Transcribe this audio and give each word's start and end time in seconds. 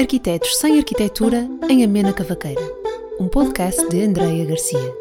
Arquitetos 0.00 0.56
sem 0.56 0.78
Arquitetura 0.78 1.46
em 1.68 1.84
Amena 1.84 2.10
Cavaqueira, 2.10 2.62
um 3.20 3.28
podcast 3.28 3.86
de 3.90 4.02
Andreia 4.02 4.46
Garcia. 4.46 4.94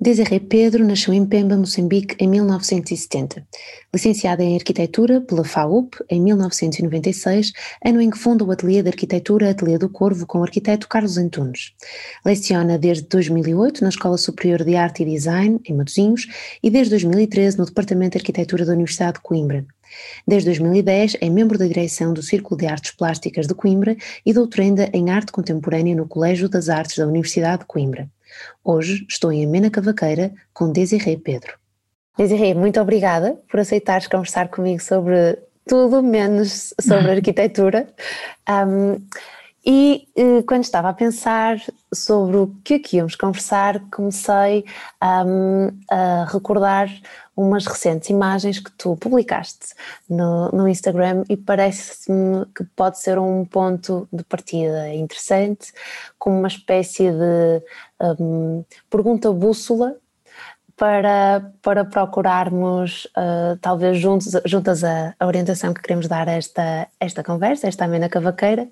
Desiré 0.00 0.38
Pedro 0.38 0.86
nasceu 0.86 1.12
em 1.12 1.26
Pemba, 1.26 1.56
Moçambique, 1.56 2.14
em 2.20 2.28
1970. 2.28 3.44
Licenciada 3.92 4.44
em 4.44 4.54
Arquitetura 4.54 5.20
pela 5.20 5.42
FAUP 5.42 5.96
em 6.08 6.20
1996, 6.20 7.52
ano 7.84 8.00
em 8.00 8.08
que 8.08 8.18
funda 8.18 8.44
o 8.44 8.52
Ateliê 8.52 8.84
de 8.84 8.90
Arquitetura 8.90 9.50
Ateliê 9.50 9.78
do 9.78 9.88
Corvo 9.88 10.24
com 10.24 10.38
o 10.38 10.44
arquiteto 10.44 10.88
Carlos 10.88 11.18
Antunes. 11.18 11.72
Leciona 12.24 12.78
desde 12.78 13.08
2008 13.08 13.82
na 13.82 13.88
Escola 13.88 14.16
Superior 14.16 14.62
de 14.62 14.76
Arte 14.76 15.02
e 15.02 15.06
Design, 15.06 15.58
em 15.66 15.74
Matosinhos, 15.74 16.28
e 16.62 16.70
desde 16.70 16.90
2013 16.90 17.58
no 17.58 17.66
Departamento 17.66 18.12
de 18.12 18.18
Arquitetura 18.18 18.64
da 18.64 18.74
Universidade 18.74 19.14
de 19.14 19.22
Coimbra. 19.22 19.66
Desde 20.26 20.50
2010 20.50 21.16
é 21.20 21.28
membro 21.28 21.58
da 21.58 21.66
direção 21.66 22.12
do 22.12 22.22
Círculo 22.22 22.58
de 22.58 22.66
Artes 22.66 22.90
Plásticas 22.90 23.46
de 23.46 23.54
Coimbra 23.54 23.96
e 24.24 24.32
doutoranda 24.32 24.90
em 24.92 25.10
Arte 25.10 25.32
Contemporânea 25.32 25.94
no 25.94 26.06
Colégio 26.06 26.48
das 26.48 26.68
Artes 26.68 26.96
da 26.96 27.06
Universidade 27.06 27.60
de 27.60 27.66
Coimbra. 27.66 28.08
Hoje 28.64 29.06
estou 29.08 29.32
em 29.32 29.44
Amena 29.44 29.70
Cavaqueira 29.70 30.32
com 30.52 30.70
Desirê 30.70 31.16
Pedro. 31.16 31.54
Desirê, 32.18 32.54
muito 32.54 32.80
obrigada 32.80 33.38
por 33.50 33.60
aceitares 33.60 34.06
conversar 34.06 34.48
comigo 34.48 34.82
sobre 34.82 35.38
tudo 35.66 36.02
menos 36.02 36.72
sobre 36.80 37.10
arquitetura. 37.16 37.88
Um, 38.48 39.02
e 39.66 40.08
eh, 40.14 40.42
quando 40.44 40.62
estava 40.62 40.90
a 40.90 40.94
pensar 40.94 41.60
sobre 41.92 42.36
o 42.36 42.54
que 42.62 42.74
aqui 42.74 42.98
íamos 42.98 43.16
conversar, 43.16 43.80
comecei 43.90 44.64
um, 45.02 45.76
a 45.90 46.24
recordar 46.30 46.88
umas 47.36 47.66
recentes 47.66 48.08
imagens 48.08 48.60
que 48.60 48.70
tu 48.70 48.96
publicaste 48.96 49.74
no, 50.08 50.50
no 50.50 50.68
Instagram 50.68 51.24
e 51.28 51.36
parece-me 51.36 52.46
que 52.54 52.62
pode 52.76 53.00
ser 53.00 53.18
um 53.18 53.44
ponto 53.44 54.08
de 54.12 54.22
partida 54.22 54.94
interessante, 54.94 55.72
como 56.16 56.38
uma 56.38 56.48
espécie 56.48 57.10
de 57.10 57.60
um, 58.20 58.64
pergunta 58.88 59.32
bússola 59.32 59.96
para, 60.76 61.52
para 61.62 61.84
procurarmos, 61.86 63.06
uh, 63.06 63.56
talvez 63.62 63.98
juntos, 63.98 64.32
juntas 64.44 64.84
a, 64.84 65.14
a, 65.18 65.26
orientação 65.26 65.72
que 65.72 65.80
queremos 65.80 66.06
dar 66.06 66.28
a 66.28 66.32
esta, 66.32 66.86
esta 67.00 67.24
conversa, 67.24 67.66
esta 67.66 67.86
amena 67.86 68.10
cavaqueira. 68.10 68.68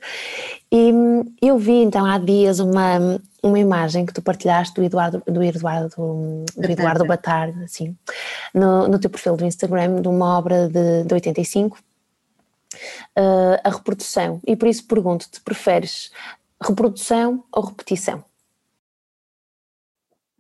E 0.71 0.93
eu 1.41 1.59
vi 1.59 1.83
então 1.83 2.05
há 2.05 2.19
dias 2.19 2.61
uma, 2.61 3.19
uma 3.43 3.59
imagem 3.59 4.05
que 4.05 4.13
tu 4.13 4.21
partilhaste 4.21 4.75
do 4.75 4.85
Eduardo, 4.85 5.23
do 5.27 5.43
Eduardo, 5.43 6.45
do 6.55 6.71
Eduardo 6.71 7.07
Batarda, 7.07 7.65
assim, 7.65 7.97
no, 8.53 8.87
no 8.87 8.99
teu 8.99 9.09
perfil 9.09 9.35
do 9.35 9.47
Instagram, 9.47 10.03
de 10.03 10.09
uma 10.09 10.37
obra 10.39 10.69
de, 10.69 11.05
de 11.05 11.15
85, 11.15 11.79
uh, 11.79 13.61
a 13.65 13.71
reprodução. 13.71 14.43
E 14.47 14.55
por 14.55 14.69
isso 14.69 14.87
pergunto-te, 14.87 15.41
preferes 15.41 16.13
reprodução 16.61 17.43
ou 17.51 17.65
repetição? 17.65 18.23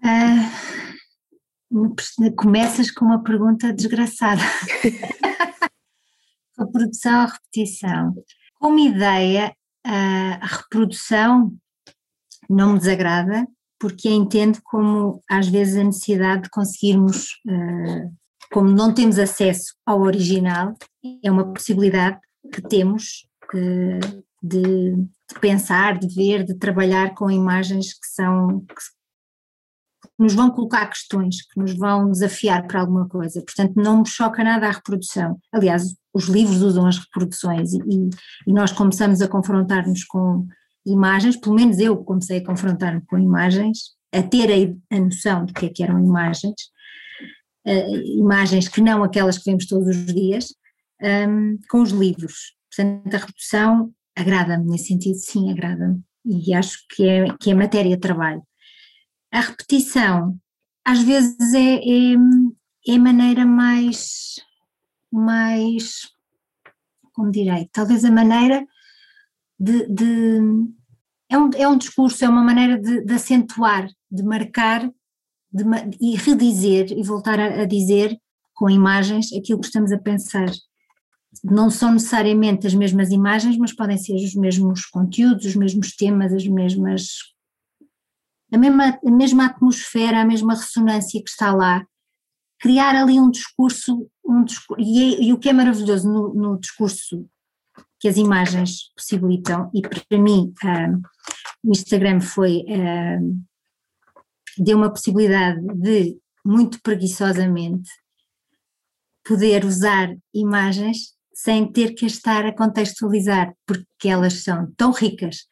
Uh 0.04 0.83
começas 2.36 2.90
com 2.90 3.06
uma 3.06 3.22
pergunta 3.22 3.72
desgraçada. 3.72 4.42
a 6.58 6.66
produção 6.66 7.12
ou 7.12 7.20
a 7.20 7.26
repetição. 7.26 8.14
Como 8.58 8.78
ideia, 8.78 9.54
a 9.84 10.46
reprodução 10.46 11.52
não 12.48 12.72
me 12.72 12.78
desagrada, 12.78 13.46
porque 13.78 14.08
a 14.08 14.12
entendo 14.12 14.60
como 14.64 15.22
às 15.28 15.48
vezes 15.48 15.76
a 15.76 15.84
necessidade 15.84 16.44
de 16.44 16.50
conseguirmos, 16.50 17.28
eh, 17.48 18.08
como 18.52 18.70
não 18.70 18.94
temos 18.94 19.18
acesso 19.18 19.74
ao 19.84 20.00
original, 20.00 20.74
é 21.22 21.30
uma 21.30 21.52
possibilidade 21.52 22.18
que 22.52 22.62
temos 22.62 23.26
de, 24.42 24.42
de 24.42 25.40
pensar, 25.40 25.98
de 25.98 26.14
ver, 26.14 26.44
de 26.44 26.54
trabalhar 26.54 27.14
com 27.14 27.30
imagens 27.30 27.92
que 27.92 28.06
são, 28.06 28.64
que, 30.16 30.22
nos 30.22 30.34
vão 30.34 30.50
colocar 30.50 30.86
questões, 30.86 31.42
que 31.42 31.58
nos 31.58 31.76
vão 31.76 32.10
desafiar 32.10 32.66
para 32.66 32.80
alguma 32.80 33.08
coisa. 33.08 33.42
Portanto, 33.42 33.74
não 33.76 34.00
me 34.00 34.08
choca 34.08 34.42
nada 34.44 34.66
a 34.68 34.72
reprodução. 34.72 35.38
Aliás, 35.52 35.94
os 36.12 36.24
livros 36.24 36.62
usam 36.62 36.86
as 36.86 36.98
reproduções 36.98 37.72
e, 37.72 37.78
e 38.46 38.52
nós 38.52 38.72
começamos 38.72 39.20
a 39.20 39.28
confrontar-nos 39.28 40.04
com 40.04 40.46
imagens, 40.86 41.36
pelo 41.36 41.56
menos 41.56 41.78
eu 41.78 41.96
comecei 41.96 42.38
a 42.38 42.44
confrontar-me 42.44 43.02
com 43.06 43.18
imagens, 43.18 43.94
a 44.12 44.22
ter 44.22 44.50
a, 44.50 44.96
a, 44.96 45.00
noção 45.00 45.44
do 45.44 45.52
que 45.52 45.66
é 45.66 45.68
que 45.68 45.82
eram 45.82 45.98
imagens, 45.98 46.54
uh, 47.66 48.18
imagens 48.18 48.68
que 48.68 48.80
não 48.80 49.02
aquelas 49.02 49.38
que 49.38 49.44
vemos 49.46 49.66
todos 49.66 49.88
os 49.88 50.06
dias, 50.06 50.54
um, 51.02 51.58
com 51.68 51.82
os 51.82 51.90
livros. 51.90 52.54
Portanto, 52.74 53.14
a 53.14 53.18
reprodução 53.18 53.92
agrada-me, 54.16 54.70
nesse 54.70 54.86
sentido, 54.86 55.16
sim, 55.16 55.50
agrada-me. 55.50 56.00
E 56.24 56.54
acho 56.54 56.78
que 56.90 57.06
é, 57.06 57.36
que 57.38 57.50
é 57.50 57.54
matéria 57.54 57.96
de 57.96 58.00
trabalho 58.00 58.42
a 59.34 59.40
repetição 59.40 60.38
às 60.84 61.02
vezes 61.02 61.52
é, 61.54 61.74
é, 61.76 62.14
é 62.86 62.94
a 62.94 62.98
maneira 62.98 63.44
mais, 63.44 64.36
mais, 65.10 66.08
como 67.12 67.32
direi, 67.32 67.68
talvez 67.72 68.04
a 68.04 68.12
maneira 68.12 68.64
de, 69.58 69.88
de 69.88 70.40
é, 71.28 71.36
um, 71.36 71.50
é 71.56 71.66
um 71.66 71.76
discurso, 71.76 72.24
é 72.24 72.28
uma 72.28 72.44
maneira 72.44 72.78
de, 72.78 73.04
de 73.04 73.12
acentuar, 73.12 73.88
de 74.08 74.22
marcar 74.22 74.88
de, 75.52 75.64
e 76.00 76.14
redizer 76.16 76.92
e 76.92 77.02
voltar 77.02 77.40
a, 77.40 77.62
a 77.62 77.64
dizer 77.64 78.16
com 78.52 78.70
imagens 78.70 79.32
aquilo 79.32 79.58
que 79.58 79.66
estamos 79.66 79.90
a 79.90 79.98
pensar. 79.98 80.50
Não 81.42 81.70
são 81.70 81.92
necessariamente 81.92 82.68
as 82.68 82.74
mesmas 82.74 83.10
imagens, 83.10 83.56
mas 83.56 83.74
podem 83.74 83.98
ser 83.98 84.14
os 84.14 84.34
mesmos 84.36 84.86
conteúdos, 84.86 85.44
os 85.44 85.56
mesmos 85.56 85.96
temas, 85.96 86.32
as 86.32 86.46
mesmas 86.46 87.33
a 88.54 88.58
mesma, 88.58 88.98
a 89.04 89.10
mesma 89.10 89.46
atmosfera, 89.46 90.20
a 90.20 90.24
mesma 90.24 90.54
ressonância 90.54 91.22
que 91.22 91.28
está 91.28 91.52
lá, 91.52 91.84
criar 92.60 92.94
ali 92.94 93.18
um 93.18 93.30
discurso, 93.30 94.08
um 94.24 94.44
discurso 94.44 94.80
e, 94.80 95.02
é, 95.02 95.22
e, 95.24 95.32
o 95.32 95.38
que 95.38 95.48
é 95.48 95.52
maravilhoso 95.52 96.08
no, 96.08 96.32
no, 96.32 96.58
discurso 96.58 97.28
que 97.98 98.08
as 98.08 98.16
imagens 98.16 98.92
possibilitam, 98.96 99.70
e 99.74 99.82
para 99.82 100.18
mim 100.18 100.54
uh, 100.62 101.02
o 101.64 101.72
Instagram 101.72 102.20
foi, 102.20 102.60
uh, 102.60 103.44
deu 104.56 104.76
uma 104.76 104.90
possibilidade 104.90 105.60
de, 105.74 106.16
muito 106.44 106.80
preguiçosamente, 106.80 107.90
poder 109.26 109.64
usar 109.64 110.14
imagens 110.32 111.14
sem 111.34 111.66
ter 111.66 111.94
que 111.94 112.06
estar 112.06 112.46
a 112.46 112.54
contextualizar, 112.54 113.52
porque 113.66 114.08
elas 114.08 114.44
são 114.44 114.70
tão 114.76 114.92
ricas, 114.92 115.46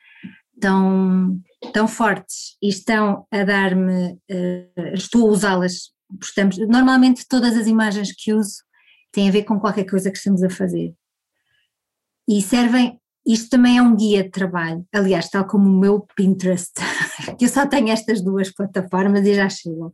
tão 0.60 1.41
tão 1.72 1.88
fortes 1.88 2.56
e 2.62 2.68
estão 2.68 3.26
a 3.30 3.44
dar-me, 3.44 4.12
uh, 4.12 4.94
estou 4.94 5.28
a 5.28 5.30
usá-las, 5.30 5.90
estamos, 6.22 6.58
normalmente 6.58 7.26
todas 7.26 7.56
as 7.56 7.66
imagens 7.66 8.12
que 8.12 8.32
uso 8.32 8.62
têm 9.10 9.28
a 9.28 9.32
ver 9.32 9.44
com 9.44 9.58
qualquer 9.58 9.84
coisa 9.84 10.10
que 10.10 10.18
estamos 10.18 10.42
a 10.42 10.50
fazer. 10.50 10.94
E 12.28 12.40
servem, 12.40 12.98
isto 13.26 13.50
também 13.50 13.78
é 13.78 13.82
um 13.82 13.96
guia 13.96 14.22
de 14.22 14.30
trabalho, 14.30 14.86
aliás, 14.92 15.28
tal 15.28 15.46
como 15.46 15.68
o 15.68 15.80
meu 15.80 16.06
Pinterest, 16.16 16.72
que 17.38 17.44
eu 17.44 17.48
só 17.48 17.66
tenho 17.66 17.88
estas 17.88 18.22
duas 18.22 18.52
plataformas 18.52 19.26
e 19.26 19.34
já 19.34 19.48
chegam. 19.48 19.92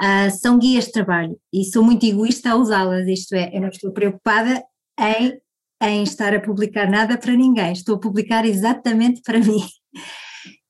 Uh, 0.00 0.30
são 0.40 0.58
guias 0.58 0.86
de 0.86 0.92
trabalho 0.92 1.38
e 1.52 1.64
sou 1.64 1.82
muito 1.82 2.04
egoísta 2.04 2.50
a 2.50 2.56
usá-las, 2.56 3.06
isto 3.06 3.34
é, 3.34 3.50
eu 3.54 3.60
não 3.60 3.68
estou 3.68 3.92
preocupada 3.92 4.62
em, 4.98 5.38
em 5.82 6.02
estar 6.02 6.34
a 6.34 6.40
publicar 6.40 6.90
nada 6.90 7.18
para 7.18 7.32
ninguém, 7.32 7.72
estou 7.72 7.96
a 7.96 8.00
publicar 8.00 8.44
exatamente 8.44 9.20
para 9.22 9.38
mim 9.38 9.62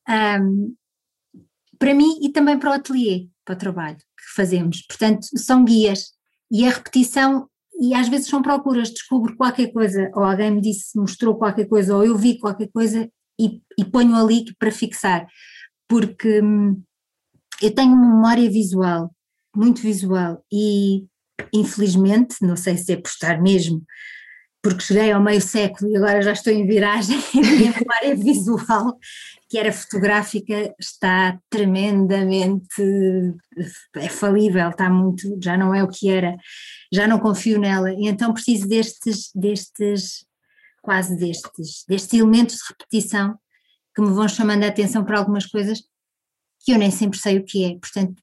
um, 0.09 0.75
para 1.77 1.93
mim 1.93 2.19
e 2.21 2.29
também 2.29 2.57
para 2.57 2.71
o 2.71 2.73
ateliê, 2.73 3.27
para 3.45 3.55
o 3.55 3.57
trabalho 3.57 3.97
que 3.97 4.35
fazemos. 4.35 4.81
Portanto, 4.87 5.27
são 5.35 5.63
guias 5.63 6.11
e 6.51 6.65
a 6.65 6.69
repetição, 6.69 7.47
e 7.79 7.93
às 7.93 8.07
vezes 8.07 8.27
são 8.27 8.41
procuras, 8.41 8.89
descubro 8.89 9.35
qualquer 9.35 9.71
coisa, 9.71 10.09
ou 10.15 10.23
alguém 10.23 10.51
me 10.51 10.61
disse, 10.61 10.97
mostrou 10.97 11.35
qualquer 11.37 11.67
coisa, 11.67 11.95
ou 11.95 12.03
eu 12.03 12.17
vi 12.17 12.39
qualquer 12.39 12.69
coisa 12.71 13.09
e, 13.39 13.61
e 13.77 13.85
ponho 13.85 14.15
ali 14.15 14.45
para 14.57 14.71
fixar, 14.71 15.27
porque 15.87 16.41
hum, 16.41 16.81
eu 17.61 17.73
tenho 17.73 17.93
uma 17.93 18.15
memória 18.15 18.49
visual, 18.49 19.13
muito 19.55 19.81
visual, 19.81 20.43
e 20.51 21.05
infelizmente, 21.53 22.37
não 22.41 22.55
sei 22.55 22.77
se 22.77 22.93
é 22.93 22.97
por 22.97 23.09
estar 23.09 23.41
mesmo, 23.41 23.83
porque 24.61 24.81
cheguei 24.81 25.11
ao 25.11 25.21
meio 25.21 25.41
século 25.41 25.91
e 25.91 25.97
agora 25.97 26.21
já 26.21 26.31
estou 26.31 26.51
em 26.51 26.65
viragem, 26.65 27.17
a 27.35 27.37
minha 27.37 27.73
memória 27.73 28.15
visual 28.15 28.97
que 29.49 29.57
era 29.57 29.71
fotográfica 29.71 30.75
está 30.79 31.39
tremendamente 31.49 32.81
é 33.95 34.09
falível, 34.09 34.69
está 34.69 34.89
muito, 34.89 35.37
já 35.41 35.57
não 35.57 35.73
é 35.73 35.83
o 35.83 35.87
que 35.87 36.09
era, 36.09 36.35
já 36.91 37.07
não 37.07 37.19
confio 37.19 37.59
nela, 37.59 37.91
e 37.91 38.07
então 38.07 38.33
preciso 38.33 38.67
destes, 38.67 39.31
destes, 39.33 40.25
quase 40.81 41.17
destes, 41.17 41.85
destes 41.87 42.19
elementos 42.19 42.57
de 42.57 42.63
repetição 42.69 43.37
que 43.95 44.01
me 44.01 44.11
vão 44.11 44.27
chamando 44.27 44.63
a 44.63 44.67
atenção 44.67 45.03
para 45.03 45.17
algumas 45.17 45.45
coisas 45.45 45.81
que 46.59 46.73
eu 46.73 46.77
nem 46.77 46.91
sempre 46.91 47.17
sei 47.17 47.37
o 47.37 47.45
que 47.45 47.63
é, 47.63 47.79
portanto 47.79 48.21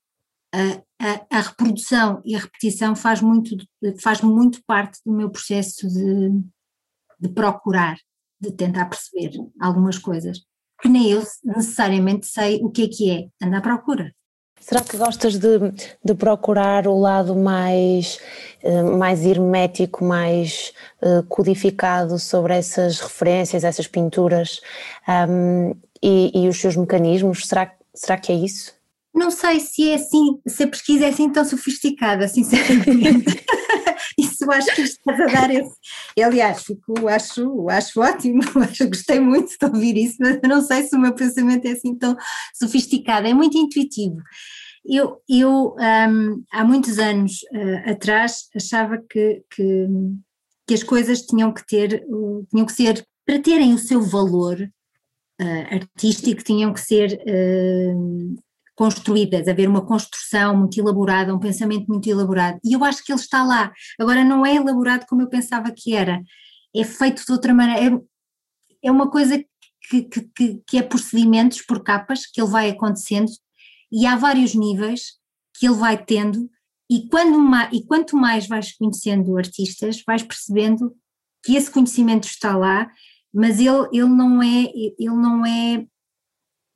a, 0.55 1.05
a, 1.05 1.38
a 1.38 1.41
reprodução 1.41 2.23
e 2.25 2.37
a 2.37 2.38
repetição 2.38 2.94
faz 2.94 3.21
muito, 3.21 3.56
faz 4.00 4.21
muito 4.21 4.62
parte 4.65 5.00
do 5.05 5.12
meu 5.12 5.29
processo 5.31 5.88
de, 5.88 6.31
de 7.19 7.29
procurar, 7.31 7.97
de 8.41 8.53
tentar 8.53 8.87
perceber 8.87 9.32
algumas 9.61 9.99
coisas, 9.99 10.44
que 10.81 10.88
nem 10.88 11.11
eu 11.11 11.23
necessariamente 11.44 12.26
sei 12.26 12.61
o 12.62 12.71
que 12.71 12.85
é 12.85 12.88
que 12.88 13.11
é, 13.11 13.47
anda 13.47 13.59
à 13.59 13.61
procura. 13.61 14.12
Será 14.61 14.81
que 14.81 14.97
gostas 14.97 15.37
de, 15.37 15.59
de 16.03 16.15
procurar 16.15 16.87
o 16.88 16.99
lado 16.99 17.37
mais, 17.37 18.19
eh, 18.62 18.82
mais 18.82 19.23
hermético, 19.23 20.03
mais 20.03 20.73
uh, 21.03 21.23
codificado 21.25 22.19
sobre 22.19 22.55
essas 22.55 22.99
referências, 22.99 23.62
essas 23.62 23.87
pinturas 23.87 24.62
um, 25.29 25.75
e, 26.03 26.32
e, 26.35 26.49
os 26.49 26.59
seus 26.59 26.76
mecanismos? 26.76 27.47
Será, 27.47 27.71
será 27.94 28.17
que 28.17 28.32
é 28.32 28.37
isso? 28.37 28.73
Não 29.15 29.31
sei 29.31 29.61
se 29.61 29.91
é 29.91 29.97
assim, 29.97 30.41
se 30.47 30.62
a 30.62 30.69
pesquisa 30.69 31.05
é 31.05 31.09
assim 31.11 31.29
tão 31.29 31.44
sofisticada, 31.44 32.26
sinceramente. 32.26 33.44
Isso 34.44 34.70
acho 34.70 34.75
que 34.76 34.82
estás 34.82 35.20
a 35.20 35.26
dar 35.26 35.50
esse. 35.50 35.75
Aliás, 36.23 36.62
fico, 36.62 37.08
acho, 37.08 37.69
acho 37.69 38.00
ótimo, 38.00 38.43
acho, 38.62 38.88
gostei 38.88 39.20
muito 39.20 39.56
de 39.58 39.67
ouvir 39.67 39.96
isso, 39.96 40.17
mas 40.20 40.41
não 40.43 40.62
sei 40.62 40.82
se 40.85 40.94
o 40.94 40.99
meu 40.99 41.14
pensamento 41.14 41.67
é 41.67 41.73
assim 41.73 41.94
tão 41.94 42.17
sofisticado, 42.55 43.26
é 43.26 43.35
muito 43.35 43.56
intuitivo. 43.56 44.17
Eu, 44.87 45.19
eu 45.29 45.75
um, 45.79 46.44
há 46.52 46.62
muitos 46.62 46.99
anos 46.99 47.41
uh, 47.52 47.91
atrás 47.91 48.49
achava 48.55 48.99
que, 48.99 49.43
que, 49.50 49.87
que, 50.67 50.75
as 50.75 50.82
coisas 50.82 51.23
tinham 51.23 51.52
que 51.55 51.67
ter, 51.67 52.05
uh, 52.06 52.47
tinham 52.50 52.67
que 52.67 52.73
ser, 52.73 53.06
para 53.25 53.40
terem 53.40 53.73
o 53.73 53.79
seu 53.79 54.02
valor 54.02 54.61
uh, 55.40 55.75
artístico, 55.75 56.44
tinham 56.44 56.73
que 56.75 56.81
ser 56.81 57.19
hum, 57.26 58.37
construídas, 58.75 59.47
haver 59.47 59.69
uma 59.69 59.85
construção 59.85 60.56
muito 60.56 60.79
elaborada, 60.79 61.35
um 61.35 61.38
pensamento 61.38 61.87
muito 61.87 62.09
elaborado. 62.09 62.59
E 62.65 62.73
eu 62.73 62.85
acho 62.85 63.05
que 63.05 63.12
ele 63.12 63.21
está 63.21 63.44
lá. 63.44 63.73
Agora, 63.99 64.25
não 64.25 64.44
é 64.44 64.56
elaborado 64.56 65.06
como 65.06 65.23
eu 65.23 65.29
pensava 65.29 65.71
que 65.71 65.94
era, 65.94 66.21
é 66.75 66.85
feito 66.85 67.25
de 67.25 67.32
outra 67.32 67.55
maneira. 67.55 67.97
É, 68.82 68.88
é 68.88 68.91
uma 68.91 69.11
coisa 69.11 69.43
que, 69.88 70.03
que, 70.03 70.62
que 70.67 70.79
é 70.79 70.82
por 70.82 70.99
por 71.67 71.82
capas, 71.82 72.26
que 72.26 72.41
ele 72.41 72.50
vai 72.50 72.71
acontecendo, 72.71 73.31
e 73.93 74.06
há 74.06 74.17
vários 74.17 74.55
níveis 74.55 75.19
que 75.56 75.67
ele 75.67 75.76
vai 75.76 76.03
tendo. 76.03 76.50
E, 76.91 77.09
quando, 77.09 77.38
e 77.73 77.85
quanto 77.87 78.17
mais 78.17 78.47
vais 78.47 78.76
conhecendo 78.76 79.37
artistas, 79.37 80.03
vais 80.06 80.23
percebendo 80.23 80.94
que 81.44 81.55
esse 81.55 81.71
conhecimento 81.71 82.25
está 82.25 82.56
lá, 82.56 82.91
mas 83.32 83.59
ele, 83.59 83.88
ele 83.93 84.09
não 84.09 84.43
é, 84.43 84.65
ele 84.75 85.17
não 85.17 85.47
é 85.47 85.87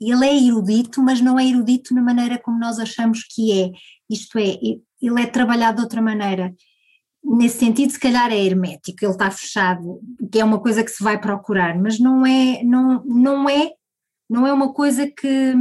ele 0.00 0.26
é 0.26 0.46
erudito, 0.46 1.02
mas 1.02 1.20
não 1.20 1.38
é 1.38 1.46
erudito 1.46 1.94
na 1.94 2.02
maneira 2.02 2.38
como 2.38 2.58
nós 2.58 2.78
achamos 2.78 3.24
que 3.24 3.52
é. 3.52 3.70
Isto 4.08 4.38
é, 4.38 4.56
ele 5.00 5.22
é 5.22 5.26
trabalhado 5.26 5.78
de 5.78 5.82
outra 5.82 6.00
maneira. 6.00 6.54
Nesse 7.24 7.58
sentido, 7.58 7.92
se 7.92 7.98
calhar 8.00 8.30
é 8.30 8.38
hermético, 8.38 9.04
ele 9.04 9.12
está 9.12 9.30
fechado, 9.30 10.00
que 10.30 10.38
é 10.38 10.44
uma 10.44 10.60
coisa 10.60 10.84
que 10.84 10.90
se 10.90 11.02
vai 11.02 11.20
procurar, 11.20 11.76
mas 11.78 11.98
não 11.98 12.24
é, 12.24 12.62
não, 12.62 13.04
não 13.04 13.48
é, 13.48 13.72
não 14.30 14.46
é 14.46 14.52
uma 14.52 14.72
coisa 14.72 15.06
que 15.06 15.54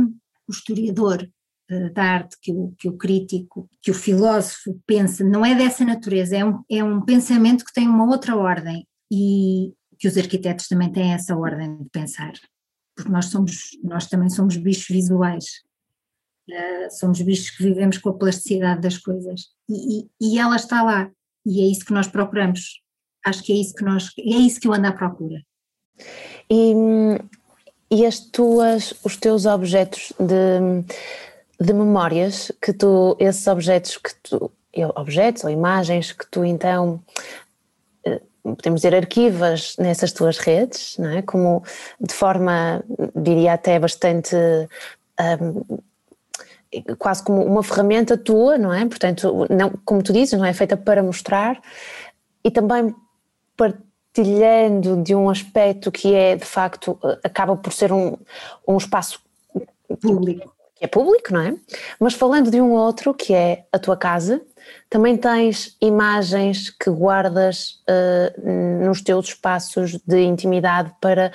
o 0.48 0.52
historiador 0.52 1.28
uh, 1.72 1.94
da 1.94 2.04
arte, 2.04 2.38
que 2.42 2.52
o, 2.52 2.74
que 2.78 2.88
o 2.88 2.96
crítico, 2.96 3.68
que 3.82 3.92
o 3.92 3.94
filósofo 3.94 4.80
pensa, 4.86 5.24
não 5.24 5.44
é 5.46 5.56
dessa 5.56 5.84
natureza, 5.84 6.38
é 6.38 6.46
um, 6.46 6.64
é 6.70 6.84
um 6.84 7.02
pensamento 7.02 7.66
que 7.66 7.74
tem 7.74 7.88
uma 7.88 8.06
outra 8.06 8.36
ordem 8.36 8.88
e 9.12 9.74
que 10.00 10.08
os 10.08 10.16
arquitetos 10.16 10.68
também 10.68 10.92
têm 10.92 11.14
essa 11.14 11.36
ordem 11.36 11.76
de 11.78 11.90
pensar 11.90 12.34
nós 13.06 13.26
somos, 13.26 13.78
nós 13.84 14.08
também 14.08 14.30
somos 14.30 14.58
bichos 14.58 14.88
visuais, 14.88 15.46
uh, 16.50 16.98
somos 16.98 17.22
bichos 17.22 17.50
que 17.52 17.64
vivemos 17.64 17.98
com 17.98 18.10
a 18.10 18.18
plasticidade 18.18 18.82
das 18.82 18.98
coisas 18.98 19.50
e, 19.70 20.00
e, 20.00 20.10
e, 20.22 20.40
ela 20.40 20.56
está 20.56 20.84
lá 20.84 21.10
e 21.46 21.62
é 21.62 21.66
isso 21.66 21.86
que 21.86 21.94
nós 21.94 22.08
procuramos. 22.08 22.82
Acho 23.26 23.44
que 23.44 23.52
é 23.52 23.56
isso 23.56 23.74
que 23.74 23.84
nós, 23.84 24.12
é 24.18 24.38
isso 24.38 24.60
que 24.60 24.68
eu 24.68 24.74
ando 24.74 24.88
à 24.88 24.92
procura. 24.92 25.42
E, 26.50 26.74
e 27.92 28.06
as 28.06 28.20
tuas, 28.20 28.94
os 29.04 29.18
teus 29.18 29.46
objetos 29.46 30.14
de, 30.20 30.84
de 31.60 31.74
memórias 31.74 32.52
que 32.62 32.74
tu, 32.74 33.18
esses 33.20 33.46
objetos 33.48 33.98
que 33.98 34.16
tu, 34.24 34.52
objetos 34.96 35.44
ou 35.44 35.50
imagens 35.50 36.12
que 36.12 36.30
tu 36.30 36.46
então 36.46 37.02
podemos 38.56 38.82
dizer, 38.82 38.96
arquivas 38.96 39.76
nessas 39.78 40.12
tuas 40.12 40.38
redes, 40.38 40.98
não 40.98 41.10
é? 41.10 41.22
Como 41.22 41.64
de 42.00 42.14
forma, 42.14 42.84
diria 43.16 43.54
até 43.54 43.80
bastante. 43.80 44.36
Um, 45.20 45.78
quase 46.98 47.24
como 47.24 47.44
uma 47.44 47.64
ferramenta 47.64 48.18
tua, 48.18 48.58
não 48.58 48.74
é? 48.74 48.86
Portanto, 48.86 49.48
não, 49.50 49.72
como 49.86 50.04
tu 50.04 50.12
dizes, 50.12 50.38
não 50.38 50.46
é 50.46 50.54
feita 50.54 50.76
para 50.76 51.02
mostrar 51.02 51.60
e 52.44 52.52
também 52.52 52.94
partilhando 53.56 55.02
de 55.02 55.16
um 55.16 55.30
aspecto 55.30 55.92
que 55.92 56.14
é 56.14 56.36
de 56.36 56.46
facto 56.46 57.00
acaba 57.24 57.56
por 57.56 57.72
ser 57.72 57.92
um, 57.94 58.18
um 58.68 58.78
espaço 58.78 59.22
público 60.02 60.57
que 60.78 60.86
é 60.86 60.88
público, 60.88 61.34
não 61.34 61.42
é? 61.42 61.56
Mas 62.00 62.14
falando 62.14 62.52
de 62.52 62.62
um 62.62 62.72
outro 62.72 63.14
que 63.14 63.34
é 63.34 63.66
a 63.72 63.80
tua 63.80 63.98
casa, 63.98 64.42
também 64.90 65.18
tens 65.18 65.76
imagens 65.82 66.70
que 66.70 66.90
guardas 66.90 67.82
uh, 67.90 68.86
nos 68.86 69.02
teus 69.02 69.28
espaços 69.30 69.98
de 70.06 70.22
intimidade 70.22 70.94
para, 71.02 71.32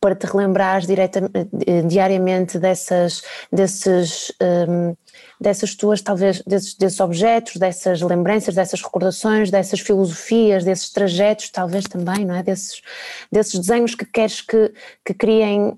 para 0.00 0.14
te 0.14 0.26
relembrares 0.26 0.86
direta, 0.86 1.20
uh, 1.20 1.88
diariamente 1.88 2.58
dessas, 2.58 3.22
desses, 3.52 4.32
um, 4.40 4.90
ehm, 4.90 4.96
dessas 5.40 5.74
tuas, 5.74 6.00
talvez, 6.00 6.42
desses, 6.42 6.74
desses 6.74 7.00
objetos, 7.00 7.56
dessas 7.56 8.00
lembranças, 8.02 8.54
dessas 8.54 8.80
recordações, 8.82 9.50
dessas 9.50 9.80
filosofias, 9.80 10.64
desses 10.64 10.90
trajetos, 10.90 11.50
talvez 11.50 11.84
também, 11.84 12.24
não 12.24 12.36
é? 12.36 12.42
Desses, 12.42 12.82
desses 13.30 13.58
desenhos 13.58 13.94
que 13.94 14.04
queres 14.04 14.40
que, 14.40 14.72
que 15.04 15.14
criem 15.14 15.76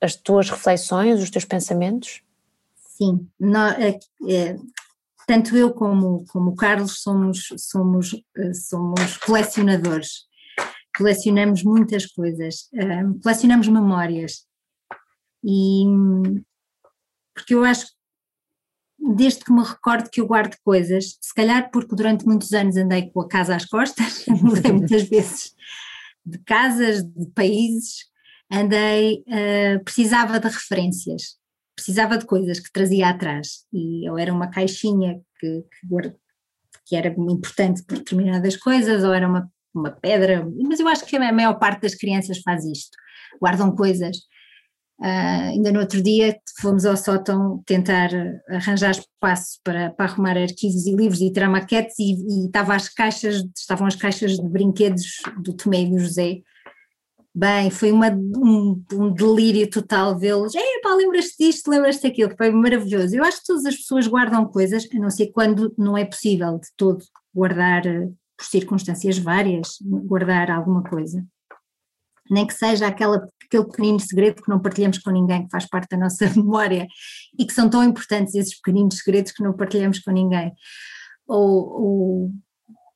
as 0.00 0.14
tuas 0.14 0.50
reflexões, 0.50 1.22
os 1.22 1.30
teus 1.30 1.44
pensamentos? 1.44 2.25
Sim, 2.96 3.28
é, 3.78 3.98
é, 4.32 4.56
tanto 5.26 5.54
eu 5.54 5.70
como, 5.74 6.24
como 6.28 6.52
o 6.52 6.56
Carlos 6.56 7.02
somos, 7.02 7.48
somos, 7.58 8.14
eh, 8.38 8.54
somos 8.54 9.18
colecionadores, 9.18 10.24
colecionamos 10.96 11.62
muitas 11.62 12.06
coisas, 12.06 12.70
um, 12.72 13.18
colecionamos 13.20 13.68
memórias. 13.68 14.46
E 15.44 15.84
porque 17.34 17.54
eu 17.54 17.64
acho 17.64 17.86
desde 18.98 19.44
que 19.44 19.52
me 19.52 19.62
recordo 19.62 20.08
que 20.08 20.22
eu 20.22 20.26
guardo 20.26 20.56
coisas, 20.64 21.18
se 21.20 21.34
calhar 21.34 21.70
porque 21.70 21.94
durante 21.94 22.24
muitos 22.24 22.52
anos 22.54 22.78
andei 22.78 23.10
com 23.10 23.20
a 23.20 23.28
casa 23.28 23.54
às 23.54 23.66
costas, 23.66 24.24
mudei 24.40 24.72
muitas 24.72 25.02
vezes 25.10 25.54
de 26.24 26.38
casas, 26.38 27.04
de 27.04 27.26
países, 27.34 28.06
andei, 28.50 29.22
uh, 29.28 29.84
precisava 29.84 30.40
de 30.40 30.48
referências 30.48 31.38
precisava 31.76 32.16
de 32.16 32.24
coisas 32.24 32.58
que 32.58 32.72
trazia 32.72 33.10
atrás. 33.10 33.64
E 33.72 34.08
ou 34.10 34.18
era 34.18 34.32
uma 34.32 34.48
caixinha 34.48 35.20
que, 35.38 35.62
que, 35.62 36.14
que 36.86 36.96
era 36.96 37.08
importante 37.08 37.84
por 37.84 37.98
determinadas 37.98 38.56
coisas 38.56 39.04
ou 39.04 39.12
era 39.12 39.28
uma, 39.28 39.48
uma 39.74 39.90
pedra, 39.90 40.48
mas 40.64 40.80
eu 40.80 40.88
acho 40.88 41.04
que 41.04 41.16
a 41.16 41.32
maior 41.32 41.54
parte 41.58 41.82
das 41.82 41.94
crianças 41.94 42.38
faz 42.38 42.64
isto, 42.64 42.96
guardam 43.40 43.74
coisas. 43.76 44.16
Uh, 44.98 45.52
ainda 45.52 45.70
no 45.70 45.80
outro 45.80 46.02
dia 46.02 46.38
fomos 46.58 46.86
ao 46.86 46.96
sótão 46.96 47.62
tentar 47.66 48.08
arranjar 48.48 48.92
espaço 48.92 49.60
para, 49.62 49.90
para 49.90 50.06
arrumar 50.06 50.38
arquivos 50.38 50.86
e 50.86 50.94
livros 50.94 51.20
e 51.20 51.30
tirar 51.30 51.50
maquetes 51.50 51.98
e, 51.98 52.14
e 52.14 52.46
estava 52.46 52.74
as 52.74 52.88
caixas, 52.88 53.44
estavam 53.54 53.86
as 53.86 53.94
caixas 53.94 54.38
de 54.38 54.48
brinquedos 54.48 55.20
do 55.42 55.52
Tomé 55.52 55.82
e 55.82 55.90
do 55.90 55.98
José 55.98 56.40
Bem, 57.38 57.70
foi 57.70 57.92
uma, 57.92 58.08
um, 58.08 58.82
um, 58.94 59.12
delírio 59.12 59.68
total 59.68 60.18
vê-los. 60.18 60.54
É, 60.54 60.80
pá, 60.82 60.94
lembras-te 60.94 61.36
disto, 61.44 61.68
lembras-te 61.70 62.08
daquilo, 62.08 62.34
foi 62.34 62.50
maravilhoso. 62.50 63.14
Eu 63.14 63.22
acho 63.22 63.40
que 63.40 63.46
todas 63.48 63.66
as 63.66 63.76
pessoas 63.76 64.06
guardam 64.06 64.46
coisas, 64.46 64.88
a 64.90 64.98
não 64.98 65.10
ser 65.10 65.26
quando 65.26 65.70
não 65.76 65.98
é 65.98 66.06
possível 66.06 66.58
de 66.58 66.68
todo 66.78 67.04
guardar, 67.34 67.86
eh, 67.86 68.08
por 68.38 68.46
circunstâncias 68.46 69.18
várias, 69.18 69.76
guardar 69.82 70.50
alguma 70.50 70.82
coisa. 70.82 71.22
Nem 72.30 72.46
que 72.46 72.54
seja 72.54 72.86
aquela, 72.86 73.28
aquele 73.44 73.64
pequenino 73.66 74.00
segredo 74.00 74.42
que 74.42 74.48
não 74.48 74.58
partilhamos 74.58 74.96
com 74.96 75.10
ninguém, 75.10 75.44
que 75.44 75.50
faz 75.50 75.68
parte 75.68 75.90
da 75.90 75.98
nossa 75.98 76.24
memória 76.34 76.86
e 77.38 77.44
que 77.44 77.52
são 77.52 77.68
tão 77.68 77.84
importantes 77.84 78.34
esses 78.34 78.58
pequeninos 78.58 79.00
segredos 79.00 79.32
que 79.32 79.42
não 79.42 79.52
partilhamos 79.52 79.98
com 79.98 80.10
ninguém. 80.10 80.54
Ou, 81.26 81.82
ou 81.82 82.32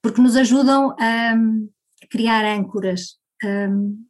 porque 0.01 0.23
nos 0.23 0.35
ajudam 0.35 0.97
a, 0.99 1.35
a 1.35 2.07
criar 2.09 2.43
âncoras. 2.47 3.19
Um, 3.45 4.10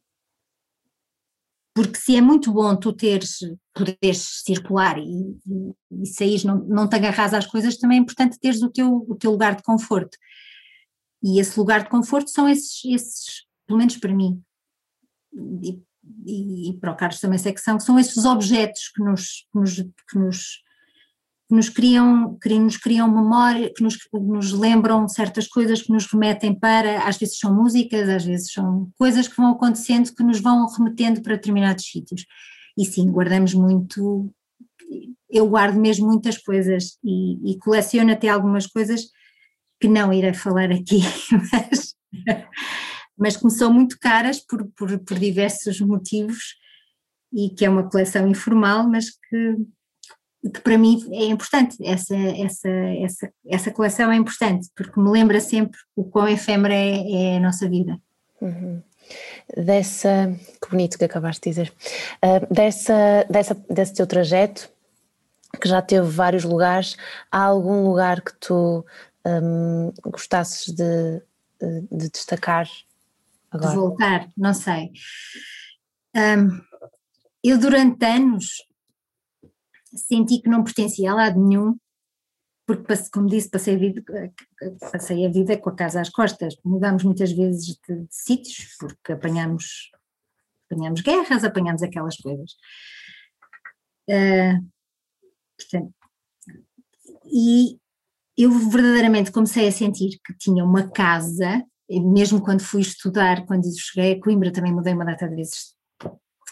porque 1.73 1.97
se 1.97 2.15
é 2.15 2.21
muito 2.21 2.51
bom 2.51 2.75
tu 2.75 2.91
teres, 2.91 3.39
poderes 3.73 4.41
circular 4.43 4.97
e, 4.97 5.37
e, 5.45 6.03
e 6.03 6.05
sair, 6.05 6.45
não, 6.45 6.57
não 6.65 6.87
te 6.87 6.95
agarras 6.95 7.33
às 7.33 7.45
coisas, 7.45 7.77
também 7.77 7.97
é 7.97 8.01
importante 8.01 8.39
teres 8.39 8.61
o 8.61 8.69
teu, 8.69 9.05
o 9.07 9.15
teu 9.15 9.31
lugar 9.31 9.55
de 9.55 9.63
conforto. 9.63 10.17
E 11.23 11.39
esse 11.39 11.57
lugar 11.57 11.83
de 11.83 11.89
conforto 11.89 12.29
são 12.29 12.49
esses, 12.49 12.83
esses 12.85 13.45
pelo 13.65 13.79
menos 13.79 13.95
para 13.97 14.13
mim, 14.13 14.41
e, 15.63 15.81
e, 16.25 16.69
e 16.69 16.73
para 16.79 16.91
o 16.91 16.97
Carlos 16.97 17.19
também 17.19 17.39
sei 17.39 17.53
que 17.53 17.61
são, 17.61 17.79
são 17.79 17.97
esses 17.97 18.25
objetos 18.25 18.89
que 18.89 19.03
nos, 19.03 19.47
que 19.51 19.59
nos, 19.59 19.75
que 19.75 20.19
nos 20.19 20.61
que 21.51 21.55
nos 21.55 21.67
criam, 21.67 22.37
que 22.41 22.57
nos 22.57 22.77
criam 22.77 23.13
memória, 23.13 23.73
que 23.75 23.83
nos, 23.83 23.97
nos 24.13 24.53
lembram 24.53 25.05
certas 25.09 25.49
coisas, 25.49 25.81
que 25.81 25.91
nos 25.91 26.05
remetem 26.05 26.57
para, 26.57 27.03
às 27.05 27.17
vezes 27.17 27.37
são 27.37 27.53
músicas, 27.53 28.07
às 28.07 28.23
vezes 28.23 28.53
são 28.53 28.89
coisas 28.97 29.27
que 29.27 29.35
vão 29.35 29.51
acontecendo 29.51 30.15
que 30.15 30.23
nos 30.23 30.39
vão 30.39 30.65
remetendo 30.65 31.21
para 31.21 31.35
determinados 31.35 31.83
sítios. 31.83 32.25
E 32.77 32.85
sim, 32.85 33.11
guardamos 33.11 33.53
muito, 33.53 34.33
eu 35.29 35.45
guardo 35.45 35.77
mesmo 35.77 36.07
muitas 36.07 36.37
coisas 36.37 36.97
e, 37.03 37.51
e 37.51 37.59
coleciono 37.59 38.13
até 38.13 38.29
algumas 38.29 38.65
coisas 38.65 39.09
que 39.77 39.89
não 39.89 40.13
irei 40.13 40.33
falar 40.33 40.71
aqui, 40.71 41.01
mas, 41.51 41.95
mas 43.17 43.35
que 43.35 43.43
me 43.43 43.51
são 43.51 43.73
muito 43.73 43.99
caras 43.99 44.39
por, 44.39 44.65
por, 44.67 44.97
por 44.99 45.19
diversos 45.19 45.81
motivos 45.81 46.55
e 47.33 47.49
que 47.49 47.65
é 47.65 47.69
uma 47.69 47.89
coleção 47.89 48.25
informal, 48.25 48.87
mas 48.87 49.09
que 49.09 49.57
que 50.41 50.59
para 50.61 50.77
mim 50.77 50.99
é 51.11 51.25
importante, 51.25 51.77
essa, 51.83 52.15
essa, 52.15 52.69
essa, 52.69 53.33
essa 53.47 53.71
coleção 53.71 54.11
é 54.11 54.15
importante, 54.15 54.69
porque 54.75 54.99
me 54.99 55.09
lembra 55.09 55.39
sempre 55.39 55.77
o 55.95 56.03
quão 56.03 56.27
efêmera 56.27 56.73
é, 56.73 57.33
é 57.33 57.37
a 57.37 57.39
nossa 57.39 57.69
vida. 57.69 57.99
Uhum. 58.41 58.81
Dessa, 59.55 60.35
que 60.61 60.69
bonito 60.69 60.97
que 60.97 61.05
acabaste 61.05 61.41
de 61.41 61.49
dizer, 61.49 61.73
uh, 62.23 62.53
dessa, 62.53 63.25
dessa, 63.29 63.53
desse 63.69 63.93
teu 63.93 64.07
trajeto, 64.07 64.69
que 65.59 65.67
já 65.67 65.81
teve 65.81 66.07
vários 66.07 66.43
lugares, 66.43 66.97
há 67.31 67.43
algum 67.43 67.83
lugar 67.83 68.21
que 68.21 68.33
tu 68.39 68.85
um, 69.25 69.91
gostasses 70.03 70.73
de, 70.73 71.21
de, 71.91 72.09
destacar 72.09 72.67
agora? 73.51 73.69
De 73.69 73.75
voltar, 73.75 74.29
não 74.35 74.53
sei. 74.53 74.91
Um, 76.15 76.61
eu 77.43 77.57
durante 77.57 78.03
anos 78.05 78.63
senti 79.93 80.41
que 80.41 80.49
não 80.49 80.63
pertencia 80.63 81.11
a 81.11 81.15
lado 81.15 81.39
nenhum, 81.39 81.77
porque, 82.65 82.83
como 83.11 83.27
disse, 83.27 83.49
passei 83.49 83.75
a, 83.75 83.77
vida, 83.77 84.03
passei 84.91 85.25
a 85.25 85.29
vida 85.29 85.57
com 85.57 85.69
a 85.69 85.75
casa 85.75 85.99
às 85.99 86.09
costas. 86.09 86.55
Mudámos 86.63 87.03
muitas 87.03 87.31
vezes 87.31 87.65
de, 87.65 87.73
de 87.87 88.07
sítios, 88.09 88.75
porque 88.79 89.13
apanhámos, 89.13 89.91
apanhámos 90.69 91.01
guerras, 91.01 91.43
apanhámos 91.43 91.83
aquelas 91.83 92.15
coisas. 92.17 92.51
Uh, 94.09 94.65
portanto, 95.57 95.93
e 97.25 97.77
eu 98.37 98.51
verdadeiramente 98.69 99.31
comecei 99.31 99.67
a 99.67 99.71
sentir 99.71 100.19
que 100.25 100.33
tinha 100.37 100.63
uma 100.63 100.89
casa, 100.89 101.63
mesmo 101.89 102.41
quando 102.41 102.61
fui 102.61 102.81
estudar, 102.81 103.45
quando 103.45 103.65
cheguei 103.77 104.13
a 104.13 104.19
Coimbra 104.19 104.51
também 104.51 104.73
mudei 104.73 104.93
uma 104.93 105.05
data 105.05 105.27
de 105.27 105.35
vezes 105.35 105.75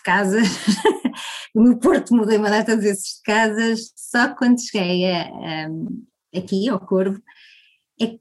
casas, 0.10 0.48
no 1.54 1.78
Porto 1.78 2.16
mudei 2.16 2.39
uma 2.39 2.50
data 2.50 2.75
de 2.75 2.82
vezes 2.82 3.18
de 3.18 3.22
casas, 3.24 3.92
só 3.96 4.34
quando 4.34 4.60
cheguei 4.60 5.06
a, 5.12 5.70
aqui 6.36 6.68
ao 6.68 6.80
Corvo, 6.80 7.22
é 8.01 8.08
que, 8.08 8.20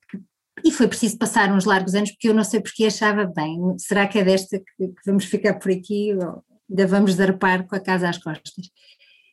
e 0.63 0.71
foi 0.71 0.87
preciso 0.87 1.17
passar 1.17 1.51
uns 1.51 1.65
largos 1.65 1.95
anos, 1.95 2.11
porque 2.11 2.29
eu 2.29 2.35
não 2.35 2.45
sei 2.45 2.61
porque 2.61 2.85
achava 2.85 3.25
bem, 3.25 3.59
será 3.79 4.07
que 4.07 4.19
é 4.19 4.25
desta 4.25 4.59
que, 4.59 4.89
que 4.89 5.07
vamos 5.07 5.25
ficar 5.25 5.55
por 5.55 5.73
aqui 5.73 6.15
ou 6.15 6.45
ainda 6.69 6.87
vamos 6.87 7.15
zarpar 7.15 7.67
com 7.67 7.75
a 7.75 7.81
casa 7.81 8.11
às 8.11 8.19
costas? 8.19 8.71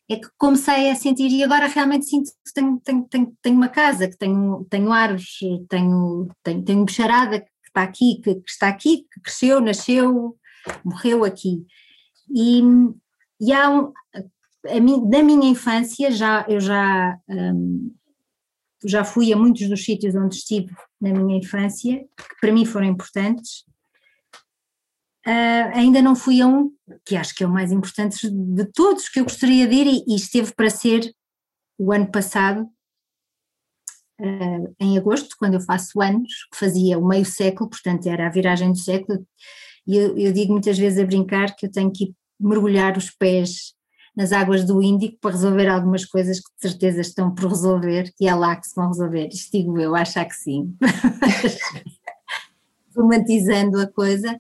É 0.09 0.15
que 0.15 0.29
comecei 0.37 0.89
a 0.89 0.95
sentir, 0.95 1.29
e 1.29 1.43
agora 1.43 1.67
realmente 1.67 2.05
sinto 2.05 2.31
que 2.31 2.53
tenho, 2.53 2.79
tenho, 2.79 3.03
tenho, 3.09 3.37
tenho 3.41 3.55
uma 3.57 3.67
casa, 3.67 4.07
que 4.07 4.17
tenho, 4.17 4.65
tenho 4.69 4.93
árvores, 4.93 5.39
tenho, 5.67 6.29
tenho, 6.41 6.63
tenho 6.63 6.85
bicharada 6.85 7.41
que 7.41 7.49
está 7.67 7.83
aqui, 7.83 8.21
que, 8.23 8.35
que 8.35 8.49
está 8.49 8.69
aqui, 8.69 8.99
que 9.11 9.19
cresceu, 9.21 9.59
nasceu, 9.59 10.37
morreu 10.85 11.25
aqui. 11.25 11.65
E, 12.33 12.61
e 13.39 13.53
há 13.53 13.69
um, 13.69 13.93
mim, 14.81 15.09
da 15.09 15.21
minha 15.21 15.49
infância 15.49 16.11
já 16.11 16.45
eu 16.47 16.59
já 16.59 17.17
um, 17.27 17.93
já 18.83 19.03
fui 19.03 19.33
a 19.33 19.37
muitos 19.37 19.67
dos 19.67 19.83
sítios 19.83 20.15
onde 20.15 20.35
estive 20.35 20.73
na 21.01 21.11
minha 21.11 21.37
infância 21.37 21.99
que 22.17 22.35
para 22.39 22.51
mim 22.51 22.65
foram 22.65 22.87
importantes. 22.87 23.63
Uh, 25.25 25.73
ainda 25.73 26.03
não 26.03 26.15
fui 26.15 26.39
a 26.39 26.47
um 26.47 26.71
que 27.03 27.15
acho 27.15 27.33
que 27.33 27.43
é 27.43 27.47
o 27.47 27.51
mais 27.51 27.71
importante 27.71 28.29
de 28.29 28.65
todos 28.65 29.09
que 29.09 29.19
eu 29.19 29.23
gostaria 29.23 29.67
de 29.67 29.73
ir 29.73 29.87
e, 29.87 30.13
e 30.13 30.15
esteve 30.15 30.53
para 30.53 30.69
ser 30.69 31.11
o 31.79 31.91
ano 31.91 32.11
passado 32.11 32.69
uh, 34.21 34.75
em 34.79 34.99
agosto 34.99 35.35
quando 35.39 35.55
eu 35.55 35.61
faço 35.61 35.99
anos 35.99 36.31
fazia 36.53 36.99
o 36.99 37.07
meio 37.07 37.25
século 37.25 37.67
portanto 37.67 38.05
era 38.05 38.27
a 38.27 38.31
viragem 38.31 38.71
do 38.71 38.77
século 38.77 39.25
e 39.87 39.97
eu, 39.97 40.17
eu 40.17 40.33
digo 40.33 40.51
muitas 40.51 40.77
vezes 40.77 40.99
a 40.99 41.05
brincar 41.05 41.55
que 41.55 41.65
eu 41.65 41.71
tenho 41.71 41.91
que 41.91 42.13
mergulhar 42.39 42.97
os 42.97 43.09
pés 43.09 43.75
nas 44.15 44.31
águas 44.31 44.63
do 44.63 44.81
Índico 44.81 45.17
para 45.19 45.31
resolver 45.31 45.67
algumas 45.67 46.05
coisas 46.05 46.39
que 46.39 46.49
de 46.55 46.69
certeza 46.69 47.01
estão 47.01 47.33
por 47.33 47.49
resolver 47.49 48.11
e 48.19 48.27
é 48.27 48.33
lá 48.33 48.55
que 48.55 48.67
se 48.67 48.75
vão 48.75 48.87
resolver. 48.87 49.27
Isto 49.27 49.57
digo 49.57 49.79
eu, 49.79 49.95
acho 49.95 50.23
que 50.25 50.35
sim. 50.35 50.75
Romantizando 52.95 53.79
a 53.79 53.87
coisa. 53.87 54.39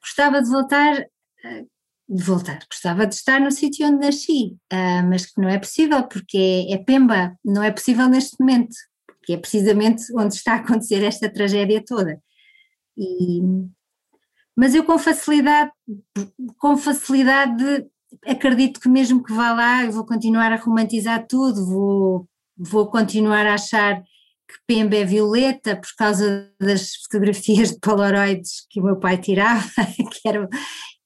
Gostava 0.00 0.40
de 0.40 0.48
voltar, 0.48 1.04
eh, 1.44 1.64
de 2.08 2.22
voltar, 2.22 2.60
gostava 2.70 3.06
de 3.06 3.14
estar 3.14 3.40
no 3.40 3.50
sítio 3.50 3.86
onde 3.86 4.06
nasci, 4.06 4.56
eh, 4.70 5.02
mas 5.02 5.26
que 5.26 5.40
não 5.40 5.48
é 5.48 5.58
possível 5.58 6.04
porque 6.04 6.68
é, 6.70 6.74
é 6.74 6.78
Pemba, 6.78 7.36
não 7.44 7.62
é 7.62 7.72
possível 7.72 8.08
neste 8.08 8.38
momento, 8.38 8.74
porque 9.06 9.32
é 9.32 9.36
precisamente 9.36 10.04
onde 10.16 10.34
está 10.34 10.52
a 10.52 10.56
acontecer 10.56 11.02
esta 11.02 11.28
tragédia 11.28 11.82
toda. 11.84 12.22
E, 12.96 13.42
mas 14.60 14.74
eu 14.74 14.84
com 14.84 14.98
facilidade, 14.98 15.70
com 16.58 16.76
facilidade 16.76 17.86
acredito 18.26 18.78
que 18.78 18.90
mesmo 18.90 19.22
que 19.24 19.32
vá 19.32 19.54
lá 19.54 19.86
eu 19.86 19.90
vou 19.90 20.04
continuar 20.04 20.52
a 20.52 20.56
romantizar 20.56 21.26
tudo, 21.26 21.64
vou, 21.64 22.28
vou 22.58 22.90
continuar 22.90 23.46
a 23.46 23.54
achar 23.54 24.02
que 24.02 24.58
Pemba 24.66 24.96
é 24.96 25.04
violeta 25.06 25.76
por 25.76 25.88
causa 25.96 26.52
das 26.60 26.94
fotografias 26.96 27.70
de 27.70 27.78
polaroids 27.80 28.66
que 28.68 28.80
o 28.80 28.84
meu 28.84 28.96
pai 28.96 29.16
tirava, 29.16 29.64
que 30.12 30.28
era, 30.28 30.46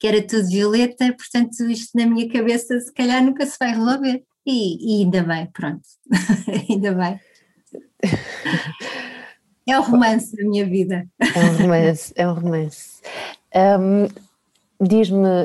que 0.00 0.08
era 0.08 0.26
tudo 0.26 0.48
violeta, 0.48 1.14
portanto 1.16 1.70
isto 1.70 1.96
na 1.96 2.06
minha 2.06 2.28
cabeça 2.28 2.80
se 2.80 2.92
calhar 2.92 3.22
nunca 3.22 3.46
se 3.46 3.56
vai 3.56 3.72
resolver. 3.72 4.24
E, 4.44 4.98
e 4.98 5.04
ainda 5.04 5.22
bem, 5.22 5.48
pronto, 5.52 5.86
ainda 6.68 6.92
bem. 6.92 7.20
É 9.66 9.80
um 9.80 9.82
romance 9.82 10.36
da 10.36 10.44
minha 10.44 10.66
vida. 10.66 11.08
É 11.18 11.40
um 11.40 11.56
romance, 11.56 12.12
é 12.16 12.28
um 12.28 12.34
romance. 12.34 13.00
Um, 13.54 14.08
Diz-me 14.80 15.44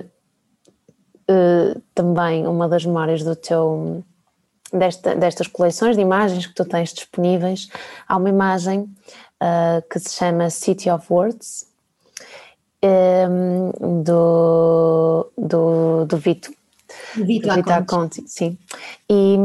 uh, 1.29 1.81
também 1.93 2.47
uma 2.47 2.67
das 2.67 2.83
memórias 2.85 3.23
do 3.23 3.35
teu 3.35 4.03
desta, 4.73 5.15
destas 5.15 5.47
coleções 5.47 5.95
de 5.95 6.01
imagens 6.01 6.47
que 6.47 6.53
tu 6.53 6.65
tens 6.65 6.93
disponíveis. 6.93 7.69
Há 8.07 8.17
uma 8.17 8.29
imagem 8.29 8.81
uh, 8.81 9.87
que 9.89 9.99
se 9.99 10.15
chama 10.15 10.49
City 10.49 10.89
of 10.89 11.05
Words 11.09 11.67
um, 12.83 14.01
do, 14.03 15.31
do, 15.37 16.05
do 16.05 16.17
Vito. 16.17 16.51
Vito, 17.15 17.53
Vito 17.53 17.71
Aconti, 17.71 18.23
sim. 18.27 18.57
E, 19.09 19.37